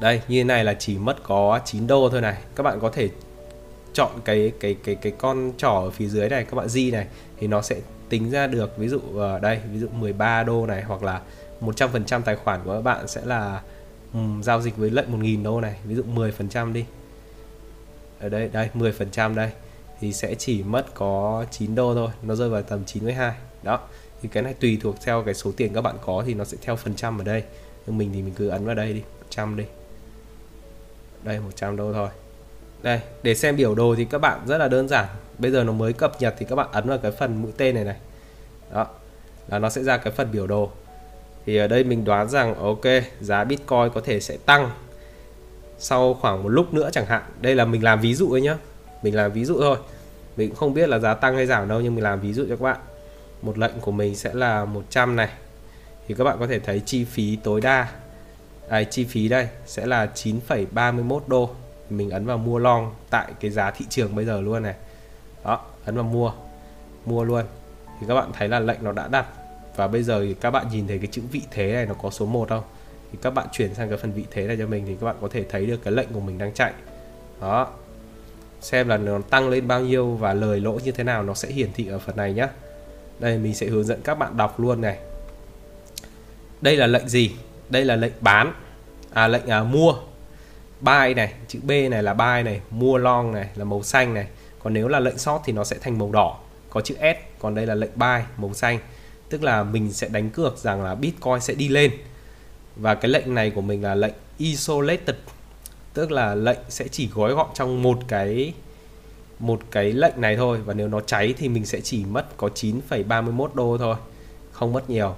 [0.00, 2.36] đây như thế này là chỉ mất có 9 đô thôi này.
[2.56, 3.08] Các bạn có thể
[3.92, 7.06] chọn cái cái cái cái con trỏ ở phía dưới này các bạn di này
[7.38, 10.82] thì nó sẽ tính ra được ví dụ ở đây ví dụ 13 đô này
[10.82, 11.20] hoặc là
[11.60, 13.62] 100% tài khoản của các bạn sẽ là
[14.14, 16.84] um, giao dịch với lệnh 1.000 đô này ví dụ 10% đi.
[18.20, 19.50] Ở đây đây 10% đây
[20.00, 23.80] thì sẽ chỉ mất có 9 đô thôi nó rơi vào tầm 92 đó.
[24.22, 26.56] Thì cái này tùy thuộc theo cái số tiền các bạn có thì nó sẽ
[26.62, 27.42] theo phần trăm ở đây.
[27.86, 29.64] Nhưng mình thì mình cứ ấn vào đây đi 100 đi.
[31.22, 32.08] Đây 100 đô thôi
[32.82, 35.06] đây để xem biểu đồ thì các bạn rất là đơn giản.
[35.38, 37.74] Bây giờ nó mới cập nhật thì các bạn ấn vào cái phần mũi tên
[37.74, 37.96] này này.
[38.72, 38.86] Đó
[39.48, 40.70] là nó sẽ ra cái phần biểu đồ.
[41.46, 42.84] Thì ở đây mình đoán rằng ok
[43.20, 44.70] giá Bitcoin có thể sẽ tăng
[45.78, 47.22] sau khoảng một lúc nữa chẳng hạn.
[47.40, 48.56] Đây là mình làm ví dụ thôi nhá.
[49.02, 49.76] Mình làm ví dụ thôi.
[50.36, 52.44] Mình cũng không biết là giá tăng hay giảm đâu nhưng mình làm ví dụ
[52.48, 52.78] cho các bạn.
[53.42, 55.28] Một lệnh của mình sẽ là 100 này.
[56.08, 57.88] Thì các bạn có thể thấy chi phí tối đa.
[58.68, 59.48] À, chi phí đây?
[59.66, 61.50] Sẽ là 9,31 đô
[61.96, 64.74] mình ấn vào mua long tại cái giá thị trường bây giờ luôn này.
[65.44, 66.32] Đó ấn vào mua
[67.06, 67.44] mua luôn.
[68.00, 69.26] Thì các bạn thấy là lệnh nó đã đặt.
[69.76, 72.10] Và bây giờ thì các bạn nhìn thấy cái chữ vị thế này nó có
[72.10, 72.64] số 1 không?
[73.12, 75.16] Thì các bạn chuyển sang cái phần vị thế này cho mình thì các bạn
[75.20, 76.72] có thể thấy được cái lệnh của mình đang chạy.
[77.40, 77.68] Đó.
[78.60, 81.48] Xem là nó tăng lên bao nhiêu và lời lỗ như thế nào nó sẽ
[81.48, 82.48] hiển thị ở phần này nhé
[83.22, 84.98] đây mình sẽ hướng dẫn các bạn đọc luôn này.
[86.60, 87.32] Đây là lệnh gì?
[87.68, 88.54] Đây là lệnh bán.
[89.12, 89.94] À lệnh à, mua
[90.82, 94.26] buy này chữ B này là buy này mua long này là màu xanh này.
[94.62, 96.38] Còn nếu là lệnh short thì nó sẽ thành màu đỏ.
[96.70, 98.78] Có chữ S còn đây là lệnh buy màu xanh.
[99.28, 101.90] Tức là mình sẽ đánh cược rằng là Bitcoin sẽ đi lên.
[102.76, 105.16] Và cái lệnh này của mình là lệnh isolated.
[105.94, 108.52] Tức là lệnh sẽ chỉ gói gọn trong một cái
[109.38, 110.58] một cái lệnh này thôi.
[110.64, 113.96] Và nếu nó cháy thì mình sẽ chỉ mất có 9,31 đô thôi.
[114.52, 115.14] Không mất nhiều.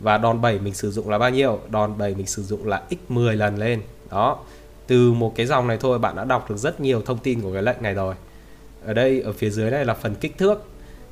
[0.00, 1.60] Và đòn bẩy mình sử dụng là bao nhiêu?
[1.68, 3.82] Đòn bẩy mình sử dụng là x 10 lần lên.
[4.10, 4.38] Đó
[4.90, 7.52] từ một cái dòng này thôi bạn đã đọc được rất nhiều thông tin của
[7.52, 8.14] cái lệnh này rồi.
[8.84, 10.64] Ở đây ở phía dưới này là phần kích thước.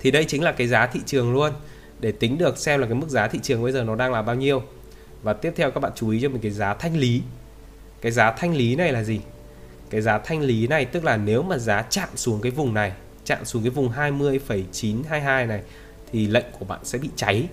[0.00, 1.52] Thì đây chính là cái giá thị trường luôn.
[2.00, 4.22] Để tính được xem là cái mức giá thị trường bây giờ nó đang là
[4.22, 4.62] bao nhiêu.
[5.22, 7.22] Và tiếp theo các bạn chú ý cho mình cái giá thanh lý.
[8.00, 9.20] Cái giá thanh lý này là gì?
[9.90, 12.92] Cái giá thanh lý này tức là nếu mà giá chạm xuống cái vùng này
[13.24, 15.62] chạm xuống cái vùng 20,922 này
[16.12, 17.48] thì lệnh của bạn sẽ bị cháy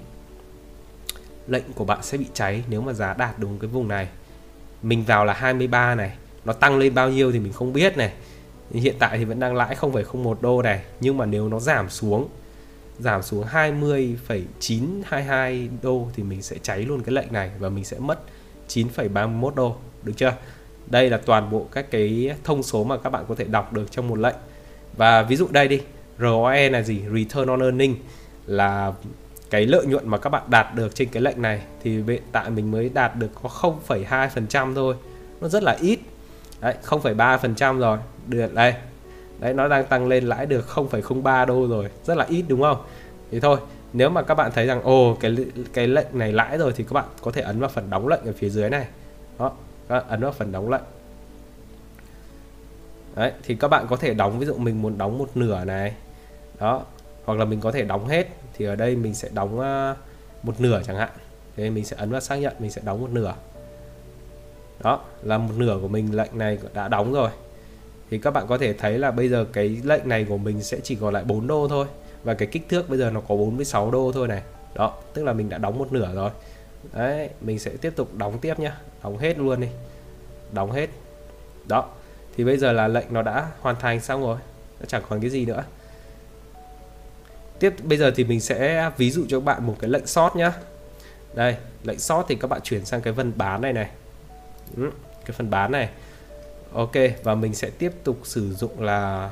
[1.47, 4.07] lệnh của bạn sẽ bị cháy nếu mà giá đạt đúng cái vùng này.
[4.81, 6.11] Mình vào là 23 này
[6.45, 8.13] nó tăng lên bao nhiêu thì mình không biết này.
[8.71, 12.29] Hiện tại thì vẫn đang lãi 0,01 đô này nhưng mà nếu nó giảm xuống
[12.99, 17.99] giảm xuống 20,922 đô thì mình sẽ cháy luôn cái lệnh này và mình sẽ
[17.99, 18.19] mất
[18.67, 20.33] 9,31 đô được chưa?
[20.87, 23.91] Đây là toàn bộ các cái thông số mà các bạn có thể đọc được
[23.91, 24.35] trong một lệnh.
[24.97, 25.81] Và ví dụ đây đi
[26.19, 27.01] ROE là gì?
[27.13, 27.95] Return on Earning
[28.45, 28.93] là
[29.49, 32.49] cái lợi nhuận mà các bạn đạt được trên cái lệnh này thì hiện tại
[32.49, 34.95] mình mới đạt được có 0,2% thôi.
[35.41, 35.99] Nó rất là ít.
[36.61, 37.97] Đấy 0,3% rồi.
[38.27, 38.73] Được đây.
[39.39, 41.89] Đấy nó đang tăng lên lãi được 0,03 đô rồi.
[42.03, 42.77] Rất là ít đúng không?
[43.31, 43.57] Thì thôi.
[43.93, 45.35] Nếu mà các bạn thấy rằng ồ cái
[45.73, 48.25] cái lệnh này lãi rồi thì các bạn có thể ấn vào phần đóng lệnh
[48.25, 48.87] ở phía dưới này.
[49.39, 49.51] Đó
[49.89, 50.81] các bạn ấn vào phần đóng lệnh.
[53.15, 55.93] Đấy thì các bạn có thể đóng ví dụ mình muốn đóng một nửa này.
[56.59, 56.83] Đó
[57.25, 58.27] hoặc là mình có thể đóng hết
[58.57, 59.95] thì ở đây mình sẽ đóng à,
[60.43, 61.09] một nửa chẳng hạn.
[61.55, 63.35] Thế mình sẽ ấn vào xác nhận, mình sẽ đóng một nửa.
[64.83, 67.29] Đó, là một nửa của mình, lệnh này đã đóng rồi.
[68.09, 70.79] Thì các bạn có thể thấy là bây giờ cái lệnh này của mình sẽ
[70.83, 71.85] chỉ còn lại 4 đô thôi.
[72.23, 74.41] Và cái kích thước bây giờ nó có 46 đô thôi này.
[74.75, 76.31] Đó, tức là mình đã đóng một nửa rồi.
[76.93, 78.77] Đấy, mình sẽ tiếp tục đóng tiếp nhá.
[79.03, 79.67] Đóng hết luôn đi.
[80.51, 80.89] Đóng hết.
[81.67, 81.89] Đó,
[82.37, 84.37] thì bây giờ là lệnh nó đã hoàn thành xong rồi.
[84.79, 85.63] Nó chẳng còn cái gì nữa
[87.59, 90.35] tiếp bây giờ thì mình sẽ ví dụ cho các bạn một cái lệnh short
[90.35, 90.53] nhá.
[91.33, 93.89] Đây lệnh short thì các bạn chuyển sang cái phần bán này này.
[94.77, 94.89] Ừ,
[95.25, 95.89] cái phần bán này.
[96.73, 99.31] Ok và mình sẽ tiếp tục sử dụng là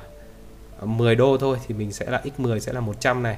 [0.81, 3.37] 10 đô thôi thì mình sẽ là x10 sẽ là 100 này.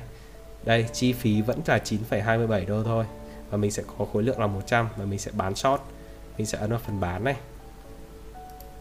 [0.66, 3.06] Đây chi phí vẫn là 9,27 đô thôi.
[3.50, 5.82] Và mình sẽ có khối lượng là 100 và mình sẽ bán short.
[6.38, 7.36] Mình sẽ ấn vào phần bán này.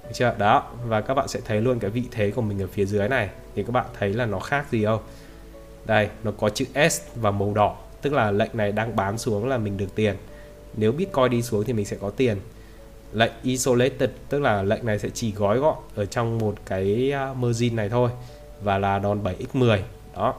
[0.03, 0.35] Được chưa?
[0.39, 3.09] Đó và các bạn sẽ thấy luôn cái vị thế của mình ở phía dưới
[3.09, 3.31] này.
[3.55, 5.03] Thì các bạn thấy là nó khác gì không?
[5.87, 9.49] Đây nó có chữ S và màu đỏ tức là lệnh này đang bán xuống
[9.49, 10.17] là mình được tiền.
[10.77, 12.37] Nếu Bitcoin đi xuống thì mình sẽ có tiền.
[13.13, 17.35] Lệnh isolated tức là lệnh này sẽ chỉ gói gọn ở trong một cái à,
[17.35, 18.11] margin này thôi
[18.63, 19.79] và là đòn 7x10
[20.15, 20.35] đó.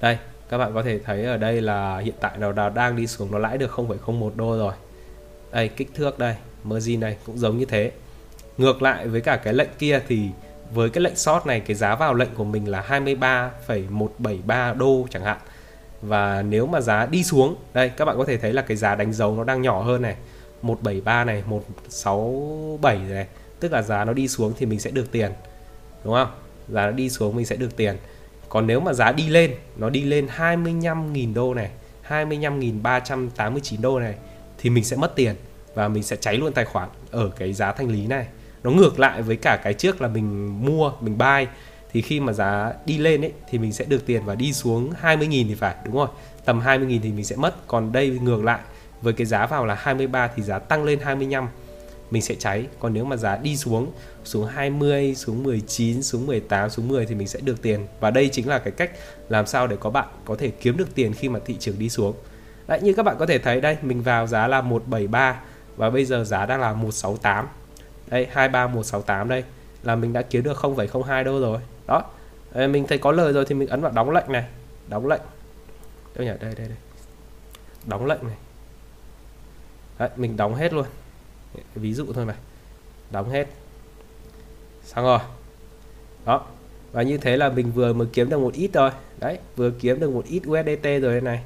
[0.00, 3.32] Đây các bạn có thể thấy ở đây là hiện tại nó đang đi xuống
[3.32, 4.72] nó lãi được 0,01 đô rồi.
[5.52, 6.34] Đây kích thước đây
[6.64, 7.92] margin này cũng giống như thế.
[8.58, 10.28] Ngược lại với cả cái lệnh kia thì
[10.74, 15.24] với cái lệnh short này cái giá vào lệnh của mình là 23,173 đô chẳng
[15.24, 15.38] hạn.
[16.02, 18.94] Và nếu mà giá đi xuống đây các bạn có thể thấy là cái giá
[18.94, 20.16] đánh dấu nó đang nhỏ hơn này.
[20.62, 23.26] 173 này 167 này.
[23.60, 25.32] Tức là giá nó đi xuống thì mình sẽ được tiền
[26.04, 26.30] đúng không?
[26.68, 27.96] Giá nó đi xuống mình sẽ được tiền.
[28.48, 31.70] Còn nếu mà giá đi lên nó đi lên 25.000 đô này
[32.08, 34.14] 25.389 đô này
[34.58, 35.34] thì mình sẽ mất tiền
[35.74, 38.26] và mình sẽ cháy luôn tài khoản ở cái giá thanh lý này
[38.62, 41.46] nó ngược lại với cả cái trước là mình mua mình buy.
[41.92, 44.92] Thì khi mà giá đi lên ấy thì mình sẽ được tiền và đi xuống
[45.02, 46.08] 20.000 thì phải đúng rồi.
[46.44, 47.66] Tầm 20.000 thì mình sẽ mất.
[47.66, 48.60] Còn đây ngược lại
[49.02, 51.48] với cái giá vào là 23 thì giá tăng lên 25
[52.10, 52.66] mình sẽ cháy.
[52.78, 53.92] Còn nếu mà giá đi xuống
[54.24, 57.86] xuống 20 xuống 19 xuống 18 xuống 10 thì mình sẽ được tiền.
[58.00, 58.90] Và đây chính là cái cách
[59.28, 61.88] làm sao để có bạn có thể kiếm được tiền khi mà thị trường đi
[61.88, 62.14] xuống.
[62.66, 65.40] Đấy, như các bạn có thể thấy đây mình vào giá là 173
[65.76, 67.46] và bây giờ giá đang là 168
[68.10, 69.44] đây 23168 đây.
[69.82, 71.58] Là mình đã kiếm được 0,02 đô rồi.
[71.86, 72.04] Đó.
[72.54, 74.44] Đây, mình thấy có lời rồi thì mình ấn vào đóng lệnh này.
[74.88, 75.20] Đóng lệnh.
[76.14, 76.32] Đâu nhỉ?
[76.40, 76.76] Đây đây đây.
[77.86, 78.36] Đóng lệnh này.
[79.98, 80.86] Đấy, mình đóng hết luôn.
[81.74, 82.36] Ví dụ thôi mà.
[83.10, 83.46] Đóng hết.
[84.84, 85.18] Xong rồi.
[86.24, 86.46] Đó.
[86.92, 90.00] Và như thế là mình vừa mới kiếm được một ít rồi đấy vừa kiếm
[90.00, 91.42] được một ít USDT rồi đây này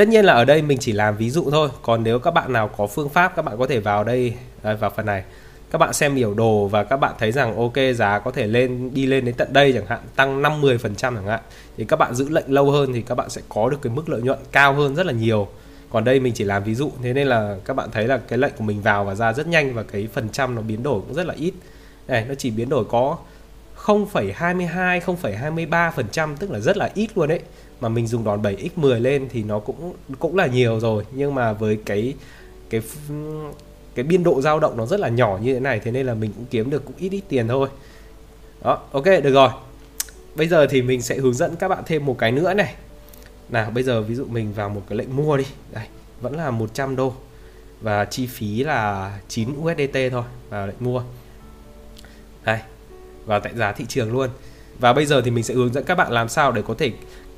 [0.00, 1.68] tất nhiên là ở đây mình chỉ làm ví dụ thôi.
[1.82, 4.76] Còn nếu các bạn nào có phương pháp các bạn có thể vào đây đây
[4.76, 5.24] vào phần này.
[5.70, 8.94] Các bạn xem biểu đồ và các bạn thấy rằng ok giá có thể lên
[8.94, 11.40] đi lên đến tận đây chẳng hạn tăng 50 phần trăm chẳng hạn.
[11.76, 14.08] Thì các bạn giữ lệnh lâu hơn thì các bạn sẽ có được cái mức
[14.08, 15.48] lợi nhuận cao hơn rất là nhiều.
[15.90, 18.38] Còn đây mình chỉ làm ví dụ thế nên là các bạn thấy là cái
[18.38, 21.00] lệnh của mình vào và ra rất nhanh và cái phần trăm nó biến đổi
[21.00, 21.54] cũng rất là ít.
[22.08, 23.16] Này nó chỉ biến đổi có
[23.84, 27.40] 0,22 0,23 phần trăm tức là rất là ít luôn đấy
[27.80, 31.04] mà mình dùng đòn 7x10 lên thì nó cũng cũng là nhiều rồi.
[31.12, 32.14] Nhưng mà với cái
[32.70, 32.82] cái
[33.94, 36.14] cái biên độ dao động nó rất là nhỏ như thế này, thế nên là
[36.14, 37.68] mình cũng kiếm được cũng ít ít tiền thôi.
[38.62, 39.50] Đó, ok, được rồi.
[40.34, 42.74] Bây giờ thì mình sẽ hướng dẫn các bạn thêm một cái nữa này.
[43.48, 45.44] Nào, bây giờ ví dụ mình vào một cái lệnh mua đi.
[45.72, 45.86] Đây,
[46.20, 47.14] vẫn là 100 đô
[47.80, 51.02] và chi phí là 9 USDT thôi, vào lệnh mua.
[52.44, 52.58] Đây,
[53.26, 54.28] vào tại giá thị trường luôn.
[54.78, 56.92] Và bây giờ thì mình sẽ hướng dẫn các bạn làm sao để có thể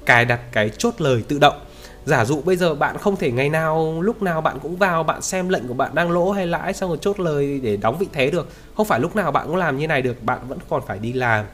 [0.07, 1.61] cài đặt cái chốt lời tự động.
[2.05, 5.23] Giả dụ bây giờ bạn không thể ngày nào lúc nào bạn cũng vào bạn
[5.23, 8.07] xem lệnh của bạn đang lỗ hay lãi xong rồi chốt lời để đóng vị
[8.12, 8.49] thế được.
[8.77, 11.12] Không phải lúc nào bạn cũng làm như này được bạn vẫn còn phải đi
[11.12, 11.45] làm.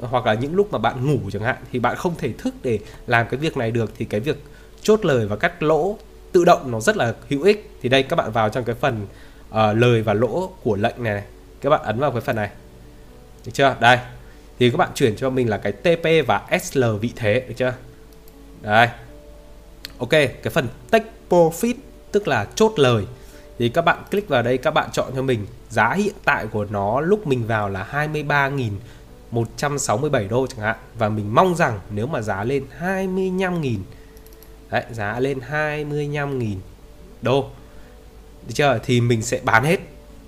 [0.00, 2.78] Hoặc là những lúc mà bạn ngủ chẳng hạn thì bạn không thể thức để
[3.06, 4.42] làm cái việc này được thì cái việc
[4.82, 5.98] chốt lời và cắt lỗ
[6.32, 7.70] tự động nó rất là hữu ích.
[7.82, 9.06] Thì đây các bạn vào trong cái phần
[9.48, 11.22] uh, lời và lỗ của lệnh này
[11.60, 12.50] các bạn ấn vào cái phần này.
[13.44, 13.76] Được chưa?
[13.80, 13.98] Đây.
[14.58, 17.74] Thì các bạn chuyển cho mình là cái TP và SL vị thế được chưa?
[18.62, 18.88] Đây.
[19.98, 21.74] Ok cái phần take profit
[22.12, 23.04] tức là chốt lời.
[23.58, 26.64] Thì các bạn click vào đây các bạn chọn cho mình giá hiện tại của
[26.64, 28.08] nó lúc mình vào là
[29.32, 30.76] 23.167 đô chẳng hạn.
[30.98, 33.78] Và mình mong rằng nếu mà giá lên 25.000
[34.70, 36.56] đấy giá lên 25.000
[37.22, 37.50] đô.
[38.46, 38.78] Được chưa?
[38.84, 39.80] Thì mình sẽ bán hết.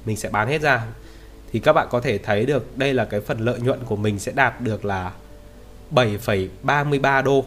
[0.05, 0.87] Mình sẽ bán hết ra.
[1.53, 4.19] Thì các bạn có thể thấy được đây là cái phần lợi nhuận của mình
[4.19, 5.13] sẽ đạt được là
[5.91, 7.45] 7,33 đô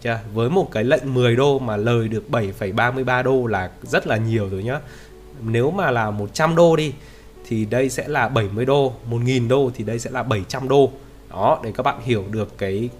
[0.00, 0.18] chưa?
[0.34, 4.48] Với một cái lệnh 10 đô mà lời được 7,33 đô là rất là nhiều
[4.48, 4.80] rồi nhá.
[5.42, 6.92] Nếu mà là 100 đô đi
[7.48, 10.90] thì đây sẽ là 70 đô, 1000 đô thì đây sẽ là 700 đô.
[11.30, 12.90] Đó, để các bạn hiểu được cái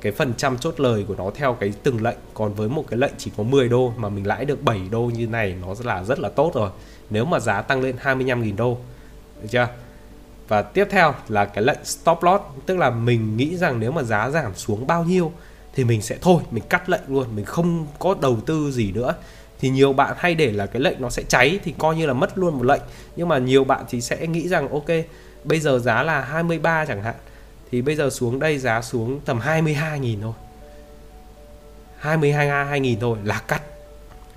[0.00, 2.98] cái phần trăm chốt lời của nó theo cái từng lệnh còn với một cái
[2.98, 6.04] lệnh chỉ có 10 đô mà mình lãi được 7 đô như này nó là
[6.04, 6.70] rất là tốt rồi
[7.10, 8.78] nếu mà giá tăng lên 25.000 đô
[9.42, 9.68] được chưa
[10.48, 14.02] và tiếp theo là cái lệnh stop loss tức là mình nghĩ rằng nếu mà
[14.02, 15.32] giá giảm xuống bao nhiêu
[15.76, 19.14] thì mình sẽ thôi mình cắt lệnh luôn mình không có đầu tư gì nữa.
[19.60, 22.12] Thì nhiều bạn hay để là cái lệnh nó sẽ cháy thì coi như là
[22.12, 22.82] mất luôn một lệnh.
[23.16, 24.86] Nhưng mà nhiều bạn thì sẽ nghĩ rằng ok
[25.44, 27.14] bây giờ giá là 23 chẳng hạn
[27.70, 30.32] thì bây giờ xuống đây giá xuống tầm 22.000 thôi.
[31.98, 32.48] 22
[32.80, 33.62] 2.000 thôi là cắt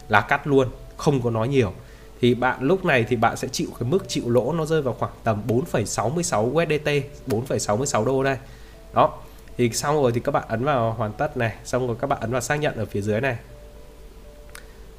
[0.10, 1.73] là cắt luôn không có nói nhiều.
[2.21, 4.93] Thì bạn lúc này thì bạn sẽ chịu cái mức chịu lỗ nó rơi vào
[4.99, 6.89] khoảng tầm 4,66 USDT
[7.28, 8.38] 4,66 đô đây.
[8.93, 9.17] Đó
[9.60, 11.54] thì xong rồi thì các bạn ấn vào hoàn tất này.
[11.63, 13.38] Xong rồi các bạn ấn vào xác nhận ở phía dưới này.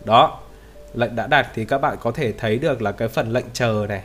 [0.05, 0.41] Đó.
[0.95, 3.87] Lệnh đã đặt thì các bạn có thể thấy được là cái phần lệnh chờ
[3.89, 4.03] này.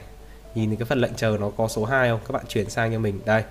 [0.56, 2.20] Nhìn cái phần lệnh chờ nó có số 2 không?
[2.28, 3.20] Các bạn chuyển sang cho mình.
[3.26, 3.44] Đây.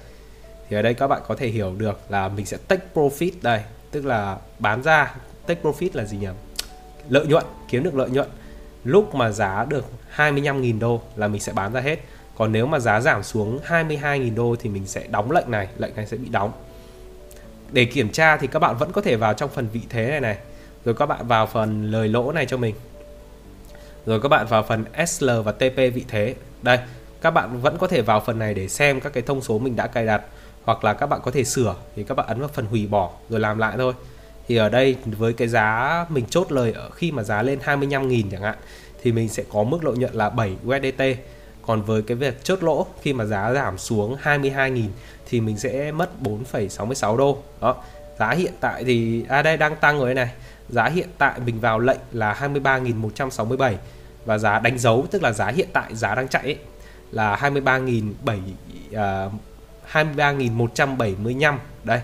[0.69, 3.61] Thì ở đây các bạn có thể hiểu được là mình sẽ take profit đây.
[3.91, 5.15] Tức là bán ra.
[5.47, 6.29] Take profit là gì nhỉ?
[7.09, 7.45] Lợi nhuận.
[7.69, 8.29] Kiếm được lợi nhuận.
[8.85, 9.85] Lúc mà giá được
[10.17, 11.99] 25.000 đô là mình sẽ bán ra hết.
[12.37, 15.69] Còn nếu mà giá giảm xuống 22.000 đô thì mình sẽ đóng lệnh này.
[15.79, 16.53] Lệnh này sẽ bị đóng
[17.75, 20.21] để kiểm tra thì các bạn vẫn có thể vào trong phần vị thế này
[20.21, 20.37] này.
[20.85, 22.75] Rồi các bạn vào phần lời lỗ này cho mình.
[24.07, 26.35] Rồi các bạn vào phần SL và TP vị thế.
[26.63, 26.79] Đây,
[27.21, 29.77] các bạn vẫn có thể vào phần này để xem các cái thông số mình
[29.77, 30.23] đã cài đặt,
[30.65, 33.11] hoặc là các bạn có thể sửa thì các bạn ấn vào phần hủy bỏ
[33.29, 33.93] rồi làm lại thôi.
[34.49, 38.31] Thì ở đây với cái giá mình chốt lời ở khi mà giá lên 25.000
[38.31, 38.57] chẳng hạn,
[39.03, 41.03] thì mình sẽ có mức lợi nhuận là 7 USDT
[41.67, 44.89] còn với cái việc chốt lỗ khi mà giá giảm xuống 22.000
[45.29, 47.39] thì mình sẽ mất 4,66 đô.
[47.61, 47.77] Đó.
[48.19, 50.31] Giá hiện tại thì à đây đang tăng rồi này.
[50.69, 53.75] Giá hiện tại mình vào lệnh là 23.167
[54.25, 56.59] và giá đánh dấu tức là giá hiện tại giá đang chạy ấy,
[57.11, 58.39] là 23.7
[59.27, 59.33] uh,
[59.93, 62.01] 23.175 đây.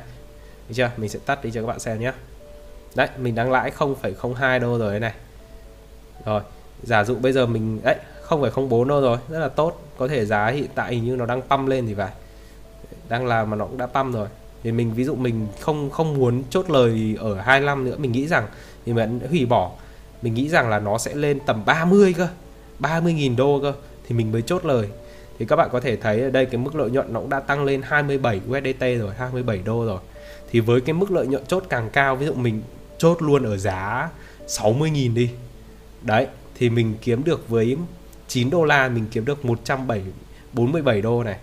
[0.69, 0.91] Được chưa?
[0.97, 2.13] Mình sẽ tắt đi cho các bạn xem nhé.
[2.95, 5.13] Đấy mình đang lãi 0,02 đô rồi này.
[6.25, 6.43] Rồi
[6.83, 7.97] giả dụ bây giờ mình đấy
[8.29, 9.83] 0,04 đô rồi rất là tốt.
[9.99, 12.11] Có thể giá hiện tại hình như nó đang pump lên thì phải
[13.11, 14.29] đang làm mà nó cũng đã pump rồi.
[14.63, 18.27] Thì mình, ví dụ mình không không muốn chốt lời ở 25 nữa, mình nghĩ
[18.27, 18.47] rằng
[18.87, 19.71] thì mình hủy bỏ.
[20.23, 22.29] Mình nghĩ rằng là nó sẽ lên tầm 30 cơ
[22.81, 23.73] 30.000 đô cơ,
[24.09, 24.89] thì mình mới chốt lời.
[25.39, 27.41] Thì các bạn có thể thấy ở đây cái mức lợi nhuận nó cũng đã
[27.41, 30.01] tăng lên 27 USDT rồi 27 đô rồi.
[30.51, 32.63] Thì với cái mức lợi nhuận chốt càng cao, ví dụ mình
[32.99, 34.11] chốt luôn ở giá
[34.47, 35.31] 60.000 đi,
[36.03, 37.77] đấy, thì mình kiếm được với
[38.29, 40.03] 9 đô la, mình kiếm được 147
[40.53, 41.37] 47 đô này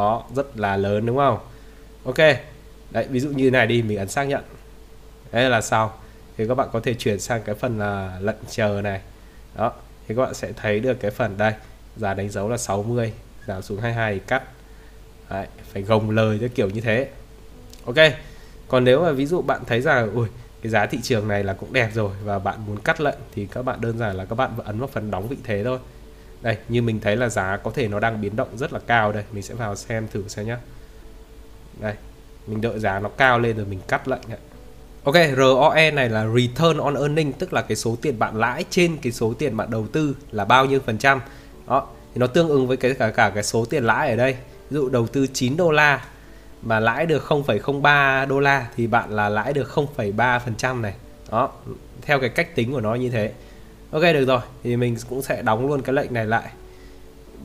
[0.00, 1.38] đó rất là lớn đúng không?
[2.04, 2.18] Ok.
[2.90, 4.44] Đấy ví dụ như này đi mình ấn xác nhận.
[5.32, 5.92] Đấy là sao
[6.36, 9.00] thì các bạn có thể chuyển sang cái phần là lệnh chờ này.
[9.56, 9.72] Đó
[10.08, 11.52] thì các bạn sẽ thấy được cái phần đây.
[11.96, 13.12] Giá đánh dấu là 60
[13.46, 14.42] giảm xuống 22 thì cắt.
[15.30, 17.08] Đấy, phải gồng lời theo kiểu như thế.
[17.86, 17.96] Ok.
[18.68, 20.28] Còn nếu mà ví dụ bạn thấy rằng ui
[20.62, 23.46] cái giá thị trường này là cũng đẹp rồi và bạn muốn cắt lệnh thì
[23.46, 25.78] các bạn đơn giản là các bạn ấn vào phần đóng vị thế thôi
[26.42, 29.12] đây như mình thấy là giá có thể nó đang biến động rất là cao
[29.12, 30.58] đây mình sẽ vào xem thử xem nhá
[31.80, 31.94] đây
[32.46, 34.36] mình đợi giá nó cao lên rồi mình cắt lệnh ạ
[35.04, 38.96] Ok, ROE này là Return on Earning tức là cái số tiền bạn lãi trên
[39.02, 41.20] cái số tiền bạn đầu tư là bao nhiêu phần trăm.
[41.66, 44.32] Đó, thì nó tương ứng với cái cả cả cái số tiền lãi ở đây.
[44.70, 46.04] Ví dụ đầu tư 9 đô la
[46.62, 50.94] mà lãi được 0,03 đô la thì bạn là lãi được 0,3% này.
[51.30, 51.50] Đó,
[52.02, 53.32] theo cái cách tính của nó như thế.
[53.90, 56.50] Ok được rồi, thì mình cũng sẽ đóng luôn cái lệnh này lại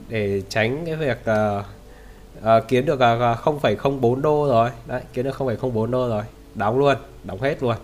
[0.10, 1.66] để tránh cái việc uh,
[2.40, 4.70] uh, kiếm được ờ, uh, 0,04 đô rồi.
[4.86, 6.24] Đấy, kiếm được 0,04 đô rồi.
[6.56, 7.76] Đóng luôn, đóng hết luôn.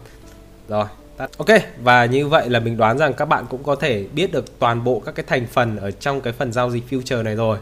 [0.67, 0.85] Rồi,
[1.17, 1.29] tắt.
[1.37, 1.47] Ok,
[1.83, 4.83] và như vậy là mình đoán rằng các bạn cũng có thể biết được toàn
[4.83, 7.57] bộ các cái thành phần ở trong cái phần giao dịch future này rồi.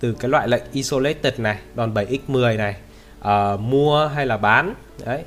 [0.00, 2.76] Từ cái loại lệnh isolated này, đòn 7x10 này,
[3.20, 4.74] uh, mua hay là bán.
[5.04, 5.22] Đấy,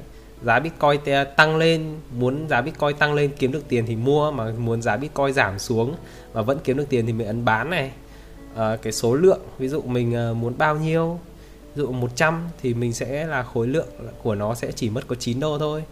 [0.45, 1.01] giá Bitcoin
[1.35, 4.97] tăng lên muốn giá Bitcoin tăng lên kiếm được tiền thì mua mà muốn giá
[4.97, 5.95] Bitcoin giảm xuống
[6.33, 7.91] mà vẫn kiếm được tiền thì mình ấn bán này.
[8.55, 11.19] À, cái số lượng ví dụ mình ờ, muốn bao nhiêu
[11.75, 13.87] ví dụ 100 thì mình sẽ là khối lượng
[14.23, 15.83] của nó sẽ chỉ mất có 9 đô thôi.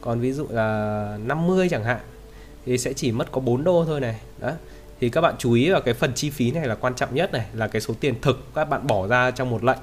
[0.00, 2.00] Còn ví dụ là 50 chẳng hạn
[2.66, 4.20] thì sẽ chỉ mất có 4 đô thôi này.
[4.40, 4.50] Đó.
[5.00, 7.32] Thì các bạn chú ý vào cái phần chi phí này là quan trọng nhất
[7.32, 9.78] này là cái số tiền thực các bạn bỏ ra trong một lệnh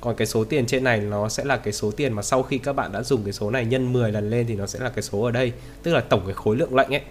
[0.00, 2.58] còn cái số tiền trên này nó sẽ là cái số tiền mà sau khi
[2.58, 4.88] các bạn đã dùng cái số này nhân 10 lần lên thì nó sẽ là
[4.88, 5.52] cái số ở đây.
[5.82, 7.02] Tức là tổng cái khối lượng lệnh ấy.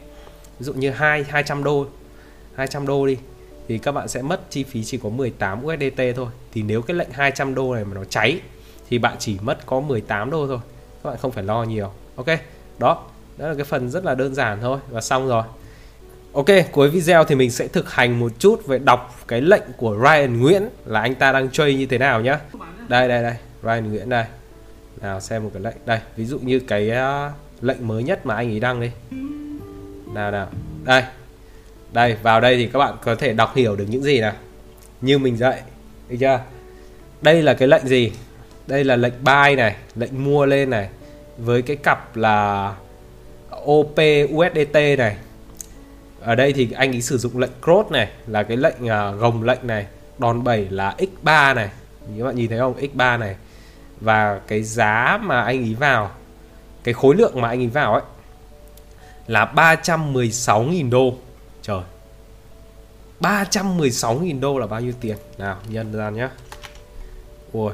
[0.60, 1.86] Ví dụ như 2 200 đô
[2.56, 3.17] 200 đô đi
[3.67, 6.28] thì các bạn sẽ mất chi phí chỉ có 18 USDT thôi.
[6.52, 8.41] Thì nếu cái lệnh 200 đô này mà nó cháy
[8.89, 10.60] thì bạn chỉ mất có 18 đô thôi.
[11.04, 11.91] Các bạn không phải lo nhiều.
[12.15, 12.28] Ok
[12.80, 13.04] đó.
[13.38, 15.43] Đó là cái phần rất là đơn giản thôi và xong rồi.
[16.34, 19.97] Ok, cuối video thì mình sẽ thực hành một chút về đọc cái lệnh của
[20.02, 22.39] Ryan Nguyễn là anh ta đang chơi như thế nào nhá.
[22.89, 24.25] Đây đây đây, Ryan Nguyễn đây.
[25.02, 28.36] Nào xem một cái lệnh đây, ví dụ như cái uh, lệnh mới nhất mà
[28.36, 28.91] anh ấy đăng đi.
[30.13, 30.47] Nào nào.
[30.84, 31.04] Đây.
[31.93, 34.34] Đây, vào đây thì các bạn có thể đọc hiểu được những gì nào.
[35.02, 35.62] Như mình dạy.
[36.10, 36.39] Được chưa?
[37.21, 38.12] Đây là cái lệnh gì?
[38.67, 40.89] Đây là lệnh buy này, lệnh mua lên này
[41.38, 42.75] với cái cặp là
[43.65, 43.99] OP
[44.34, 45.17] USDT này
[46.21, 49.43] ở đây thì anh ấy sử dụng lệnh cross này là cái lệnh uh, gồng
[49.43, 49.86] lệnh này
[50.17, 51.69] đòn bẩy là x3 này
[52.17, 52.78] các bạn nhìn thấy không?
[52.78, 53.36] X3 này.
[54.02, 56.12] Và cái giá mà anh ý vào,
[56.84, 58.04] cái khối lượng mà anh ý vào ấy,
[59.28, 61.13] là 316.000 đô.
[61.62, 61.82] Trời.
[63.19, 65.17] 316.000 đô là bao nhiêu tiền?
[65.38, 66.30] Nào, nhân ra nhá.
[67.52, 67.72] Ui,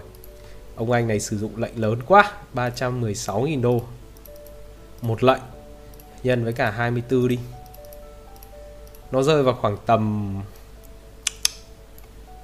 [0.76, 2.32] ông anh này sử dụng lệnh lớn quá.
[2.53, 3.82] 316.000 đô.
[5.01, 5.41] Một lệnh.
[6.24, 7.39] Nhân với cả 24 đi.
[9.12, 10.36] Nó rơi vào khoảng tầm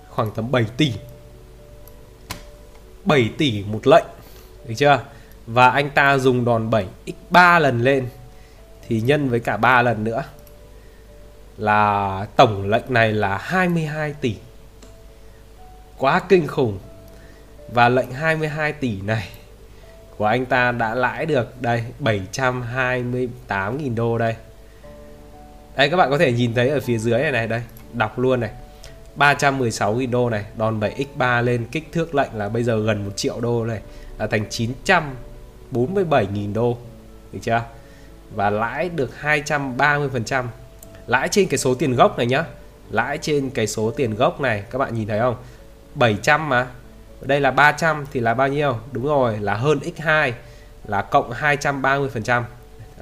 [0.09, 0.93] khoảng tầm 7 tỷ.
[3.05, 4.05] 7 tỷ một lệnh,
[4.67, 4.99] được chưa?
[5.47, 8.07] Và anh ta dùng đòn 7 x 3 lần lên,
[8.87, 10.23] thì nhân với cả 3 lần nữa.
[11.57, 14.35] Là tổng lệnh này là 22 tỷ.
[15.97, 16.79] Quá kinh khủng.
[17.73, 19.27] Và lệnh 22 tỷ này
[20.17, 24.35] của anh ta đã lãi được, đây 728.000 đô đây.
[25.75, 27.61] Đây, các bạn có thể nhìn thấy ở phía dưới này này, đây,
[27.93, 28.49] đọc luôn này.
[29.17, 33.39] 316.000 đô này, đòn 7x3 lên, kích thước lệnh là bây giờ gần 1 triệu
[33.39, 33.81] đô này,
[34.17, 36.77] là thành 947.000 đô,
[37.31, 37.61] được chưa?
[38.35, 40.45] Và lãi được 230%
[41.07, 42.43] lãi trên cái số tiền gốc này nhá.
[42.89, 45.35] Lãi trên cái số tiền gốc này, các bạn nhìn thấy không?
[45.95, 46.67] 700 mà.
[47.21, 48.77] Đây là 300 thì là bao nhiêu?
[48.91, 50.31] Đúng rồi, là hơn x2
[50.87, 52.43] là cộng 230%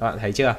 [0.00, 0.54] bạn thấy chưa?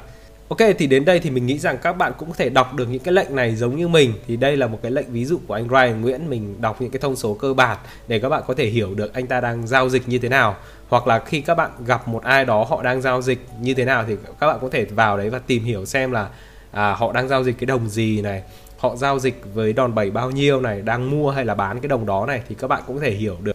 [0.52, 2.88] Ok thì đến đây thì mình nghĩ rằng các bạn cũng có thể đọc được
[2.88, 4.12] những cái lệnh này giống như mình.
[4.26, 6.30] Thì đây là một cái lệnh ví dụ của anh Ryan Nguyễn.
[6.30, 7.76] Mình đọc những cái thông số cơ bản
[8.08, 10.56] để các bạn có thể hiểu được anh ta đang giao dịch như thế nào.
[10.88, 13.84] Hoặc là khi các bạn gặp một ai đó họ đang giao dịch như thế
[13.84, 16.28] nào thì các bạn có thể vào đấy và tìm hiểu xem là
[16.70, 18.42] à, họ đang giao dịch cái đồng gì này
[18.78, 21.88] họ giao dịch với đòn bẩy bao nhiêu này đang mua hay là bán cái
[21.88, 22.42] đồng đó này.
[22.48, 23.51] Thì các bạn cũng có thể hiểu được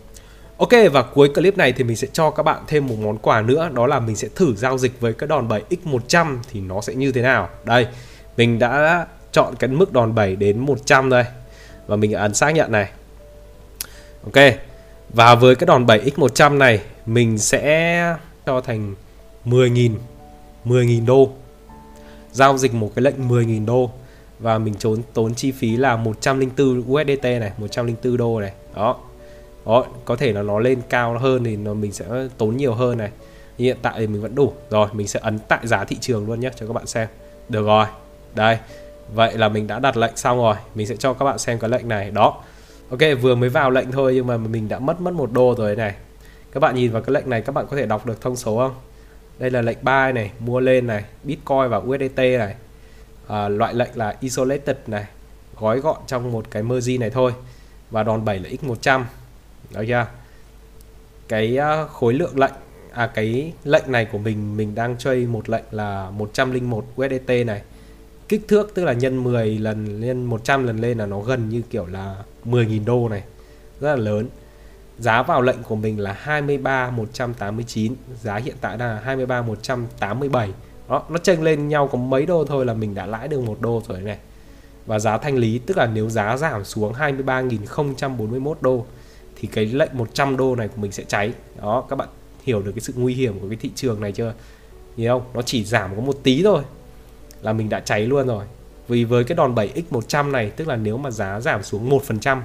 [0.57, 3.41] Ok, và cuối clip này thì mình sẽ cho các bạn thêm một món quà
[3.41, 6.81] nữa, Đó là mình sẽ thử giao dịch với cái đòn bẩy X100 thì nó
[6.81, 7.49] sẽ như thế nào.
[7.63, 7.87] Đây,
[8.37, 11.23] mình đã chọn cái mức đòn bẩy đến 100 đây.
[11.87, 12.89] Và mình ấn xác nhận này.
[14.23, 14.53] Ok,
[15.09, 18.95] Và với cái đòn bẩy X100 này, Mình sẽ cho thành
[19.45, 19.95] 10.000
[20.65, 21.29] 10.000 đô.
[22.31, 23.91] Giao dịch một cái lệnh 10.000 đô.
[24.39, 28.51] Và mình trốn, tốn chi phí là 104 USDT này 104 đô này.
[28.75, 28.97] Đó
[29.67, 32.05] đó có thể là nó lên cao hơn thì nó mình sẽ
[32.37, 33.11] tốn nhiều hơn này.
[33.57, 34.53] Hiện tại thì mình vẫn đủ.
[34.69, 37.07] Rồi mình sẽ ấn tại giá thị trường luôn nhé cho các bạn xem.
[37.49, 37.85] Được rồi.
[38.35, 38.57] Đây.
[39.13, 40.55] Vậy là mình đã đặt lệnh xong rồi.
[40.75, 42.11] Mình sẽ cho các bạn xem cái lệnh này.
[42.11, 42.43] Đó.
[42.89, 45.75] Ok vừa mới vào lệnh thôi nhưng mà mình đã mất mất một đô rồi
[45.75, 45.95] này.
[46.51, 48.57] Các bạn nhìn vào cái lệnh này các bạn có thể đọc được thông số
[48.57, 48.73] không?
[49.39, 52.55] Đây là lệnh buy này mua lên này bitcoin và usdt này.
[53.27, 55.05] À, loại lệnh là isolated này.
[55.59, 57.33] Gói gọn trong một cái merge này thôi.
[57.91, 59.03] Và đòn bẩy là x100
[59.73, 60.05] được chưa?
[61.27, 62.53] Cái ờ, khối lượng lệnh
[62.91, 67.61] à cái lệnh này của mình mình đang chơi một lệnh là 101 USDT này.
[68.29, 71.61] Kích thước tức là nhân 10 lần lên 100 lần lên là nó gần như
[71.69, 72.15] kiểu là
[72.45, 73.23] 10.000 đô này.
[73.79, 74.27] Rất là lớn.
[74.99, 80.53] Giá vào lệnh của mình là 23 189 giá hiện tại đang là 23 187
[80.89, 83.57] đó, nó chênh lên nhau có mấy đô thôi là mình đã lãi được một
[83.61, 84.17] đô rồi này.
[84.85, 88.85] Và giá thanh lý, tức là nếu giá giảm xuống 23.041 đô
[89.39, 91.33] thì cái lệnh 100 đô này của mình sẽ cháy.
[91.61, 92.07] Đó, các bạn
[92.43, 94.33] hiểu được cái sự nguy hiểm của cái thị trường này chưa?
[94.97, 95.31] Hiểu không?
[95.33, 96.63] Nó chỉ giảm có một tí thôi
[97.41, 98.45] là mình đã cháy luôn rồi.
[98.87, 102.41] Vì với cái đòn 7x100 này, tức là nếu mà giá giảm xuống 1%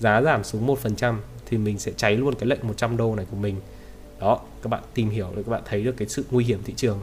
[0.00, 1.14] giá giảm xuống 1%
[1.46, 3.56] thì mình sẽ cháy luôn cái lệnh 100 đô này của mình.
[4.20, 6.74] Đó, các bạn tìm hiểu để các bạn thấy được cái sự nguy hiểm thị
[6.76, 7.00] trường.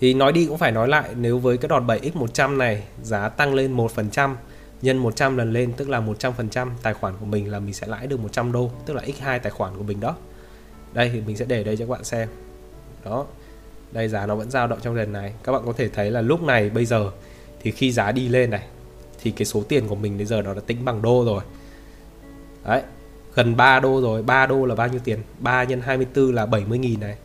[0.00, 3.54] Thì nói đi cũng phải nói lại, nếu với cái đòn 7x100 này giá tăng
[3.54, 4.34] lên 1%
[4.82, 8.06] nhân 100 lần lên, tức là 100% tài khoản của mình là mình sẽ lãi
[8.06, 10.16] được 100 đô, tức là x2 tài khoản của mình đó.
[10.92, 12.28] Đây thì mình sẽ để đây cho các bạn xem.
[13.04, 13.26] Đó,
[13.92, 15.32] đây giá nó vẫn dao động trong lần này.
[15.44, 17.10] Các bạn có thể thấy là lúc này, bây giờ,
[17.60, 18.62] thì khi giá đi lên này,
[19.22, 21.42] thì cái số tiền của mình bây giờ nó đã tính bằng đô rồi.
[22.64, 22.82] Đấy,
[23.34, 24.22] gần 3 đô rồi.
[24.22, 25.18] 3 đô là bao nhiêu tiền?
[25.38, 27.16] 3 nhân 24 là 70 nghìn này.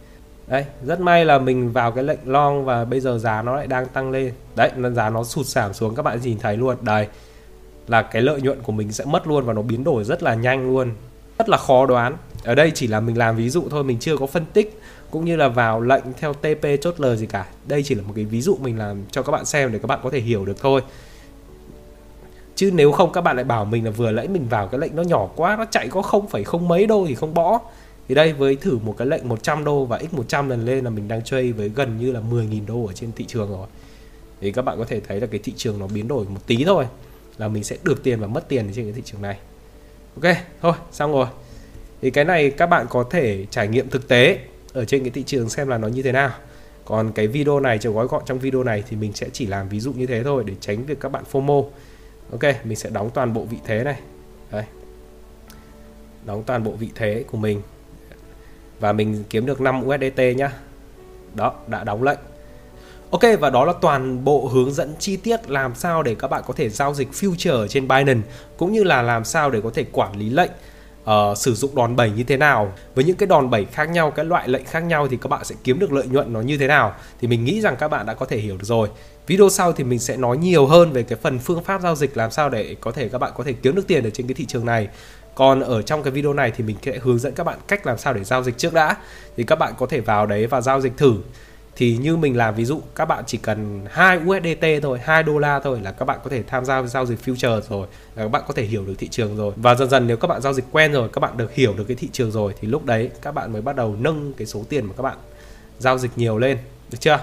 [0.47, 3.67] Đấy, rất may là mình vào cái lệnh long và bây giờ giá nó lại
[3.67, 4.33] đang tăng lên.
[4.55, 6.77] Đấy giá nó sụt giảm xuống, các bạn nhìn thấy luôn.
[6.81, 7.07] Đây
[7.87, 10.33] là cái lợi nhuận của mình sẽ mất luôn và nó biến đổi rất là
[10.33, 10.91] nhanh luôn,
[11.39, 12.17] rất là khó đoán.
[12.43, 14.79] Ở đây chỉ là mình làm ví dụ thôi, mình chưa có phân tích
[15.11, 17.45] cũng như là vào lệnh theo TP chốt lời gì cả.
[17.67, 19.87] Đây chỉ là một cái ví dụ mình làm cho các bạn xem để các
[19.87, 20.81] bạn có thể hiểu được thôi.
[22.55, 24.95] Chứ nếu không, các bạn lại bảo mình là vừa nãy mình vào cái lệnh
[24.95, 27.59] nó nhỏ quá, nó chạy có không phải không mấy đô thì không bỏ.
[28.07, 30.89] Thì đây, với thử một cái lệnh 100 đô và x 100 lần lên là
[30.89, 33.67] mình đang chơi với gần như là 10.000 đô ở trên thị trường rồi.
[34.41, 36.63] Thì các bạn có thể thấy là cái thị trường nó biến đổi một tí
[36.63, 36.85] thôi
[37.37, 39.37] là mình sẽ được tiền và mất tiền trên cái thị trường này.
[40.15, 41.27] Ok, thôi, xong rồi.
[42.01, 44.39] Thì cái này các bạn có thể trải nghiệm thực tế
[44.73, 46.31] ở trên cái thị trường xem là nó như thế nào.
[46.85, 49.69] Còn cái video này chỉ gói gọn trong video này thì mình sẽ chỉ làm
[49.69, 51.69] ví dụ như thế thôi để tránh việc các bạn FOMO.
[52.31, 53.99] Ok, mình sẽ đóng toàn bộ vị thế này.
[54.51, 54.63] Đây
[56.25, 57.61] đóng toàn bộ vị thế của mình.
[58.79, 60.51] Và mình kiếm được 5 USDT nhá.
[61.35, 62.19] Đó, đã đóng lệnh.
[63.13, 66.43] Ok và đó là toàn bộ hướng dẫn chi tiết làm sao để các bạn
[66.47, 69.85] có thể giao dịch future trên Binance cũng như là làm sao để có thể
[69.91, 70.51] quản lý lệnh
[71.03, 72.73] uh, sử dụng đòn bẩy như thế nào.
[72.95, 75.45] Với những cái đòn bẩy khác nhau cái loại lệnh khác nhau thì các bạn
[75.45, 78.05] sẽ kiếm được lợi nhuận nó như thế nào thì mình nghĩ rằng các bạn
[78.05, 78.89] đã có thể hiểu được rồi.
[79.27, 82.17] Video sau thì mình sẽ nói nhiều hơn về cái phần phương pháp giao dịch
[82.17, 84.33] làm sao để có thể các bạn có thể kiếm được tiền ở trên cái
[84.33, 84.87] thị trường này.
[85.35, 87.97] Còn ở trong cái video này thì mình sẽ hướng dẫn các bạn cách làm
[87.97, 88.95] sao để giao dịch trước đã.
[89.37, 91.13] Thì các bạn có thể vào đấy và giao dịch thử
[91.75, 95.37] thì như mình làm ví dụ các bạn chỉ cần 2 USDT thôi 2 đô
[95.37, 98.29] la thôi là các bạn có thể tham gia giao dịch future rồi là các
[98.29, 100.53] bạn có thể hiểu được thị trường rồi và dần dần nếu các bạn giao
[100.53, 103.09] dịch quen rồi các bạn được hiểu được cái thị trường rồi thì lúc đấy
[103.21, 105.17] các bạn mới bắt đầu nâng cái số tiền mà các bạn
[105.79, 106.57] giao dịch nhiều lên
[106.91, 107.19] được chưa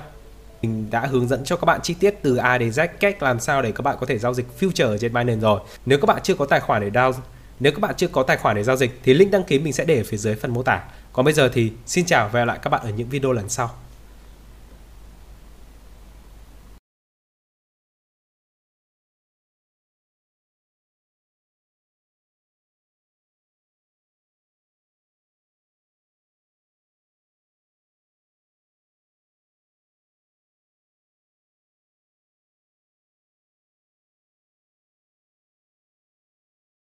[0.62, 3.40] mình đã hướng dẫn cho các bạn chi tiết từ A đến Z cách làm
[3.40, 5.60] sao để các bạn có thể giao dịch future ở trên Binance rồi.
[5.86, 7.12] Nếu các bạn chưa có tài khoản để giao
[7.60, 9.72] nếu các bạn chưa có tài khoản để giao dịch thì link đăng ký mình
[9.72, 10.82] sẽ để ở phía dưới phần mô tả.
[11.12, 13.48] Còn bây giờ thì xin chào và hẹn lại các bạn ở những video lần
[13.48, 13.70] sau.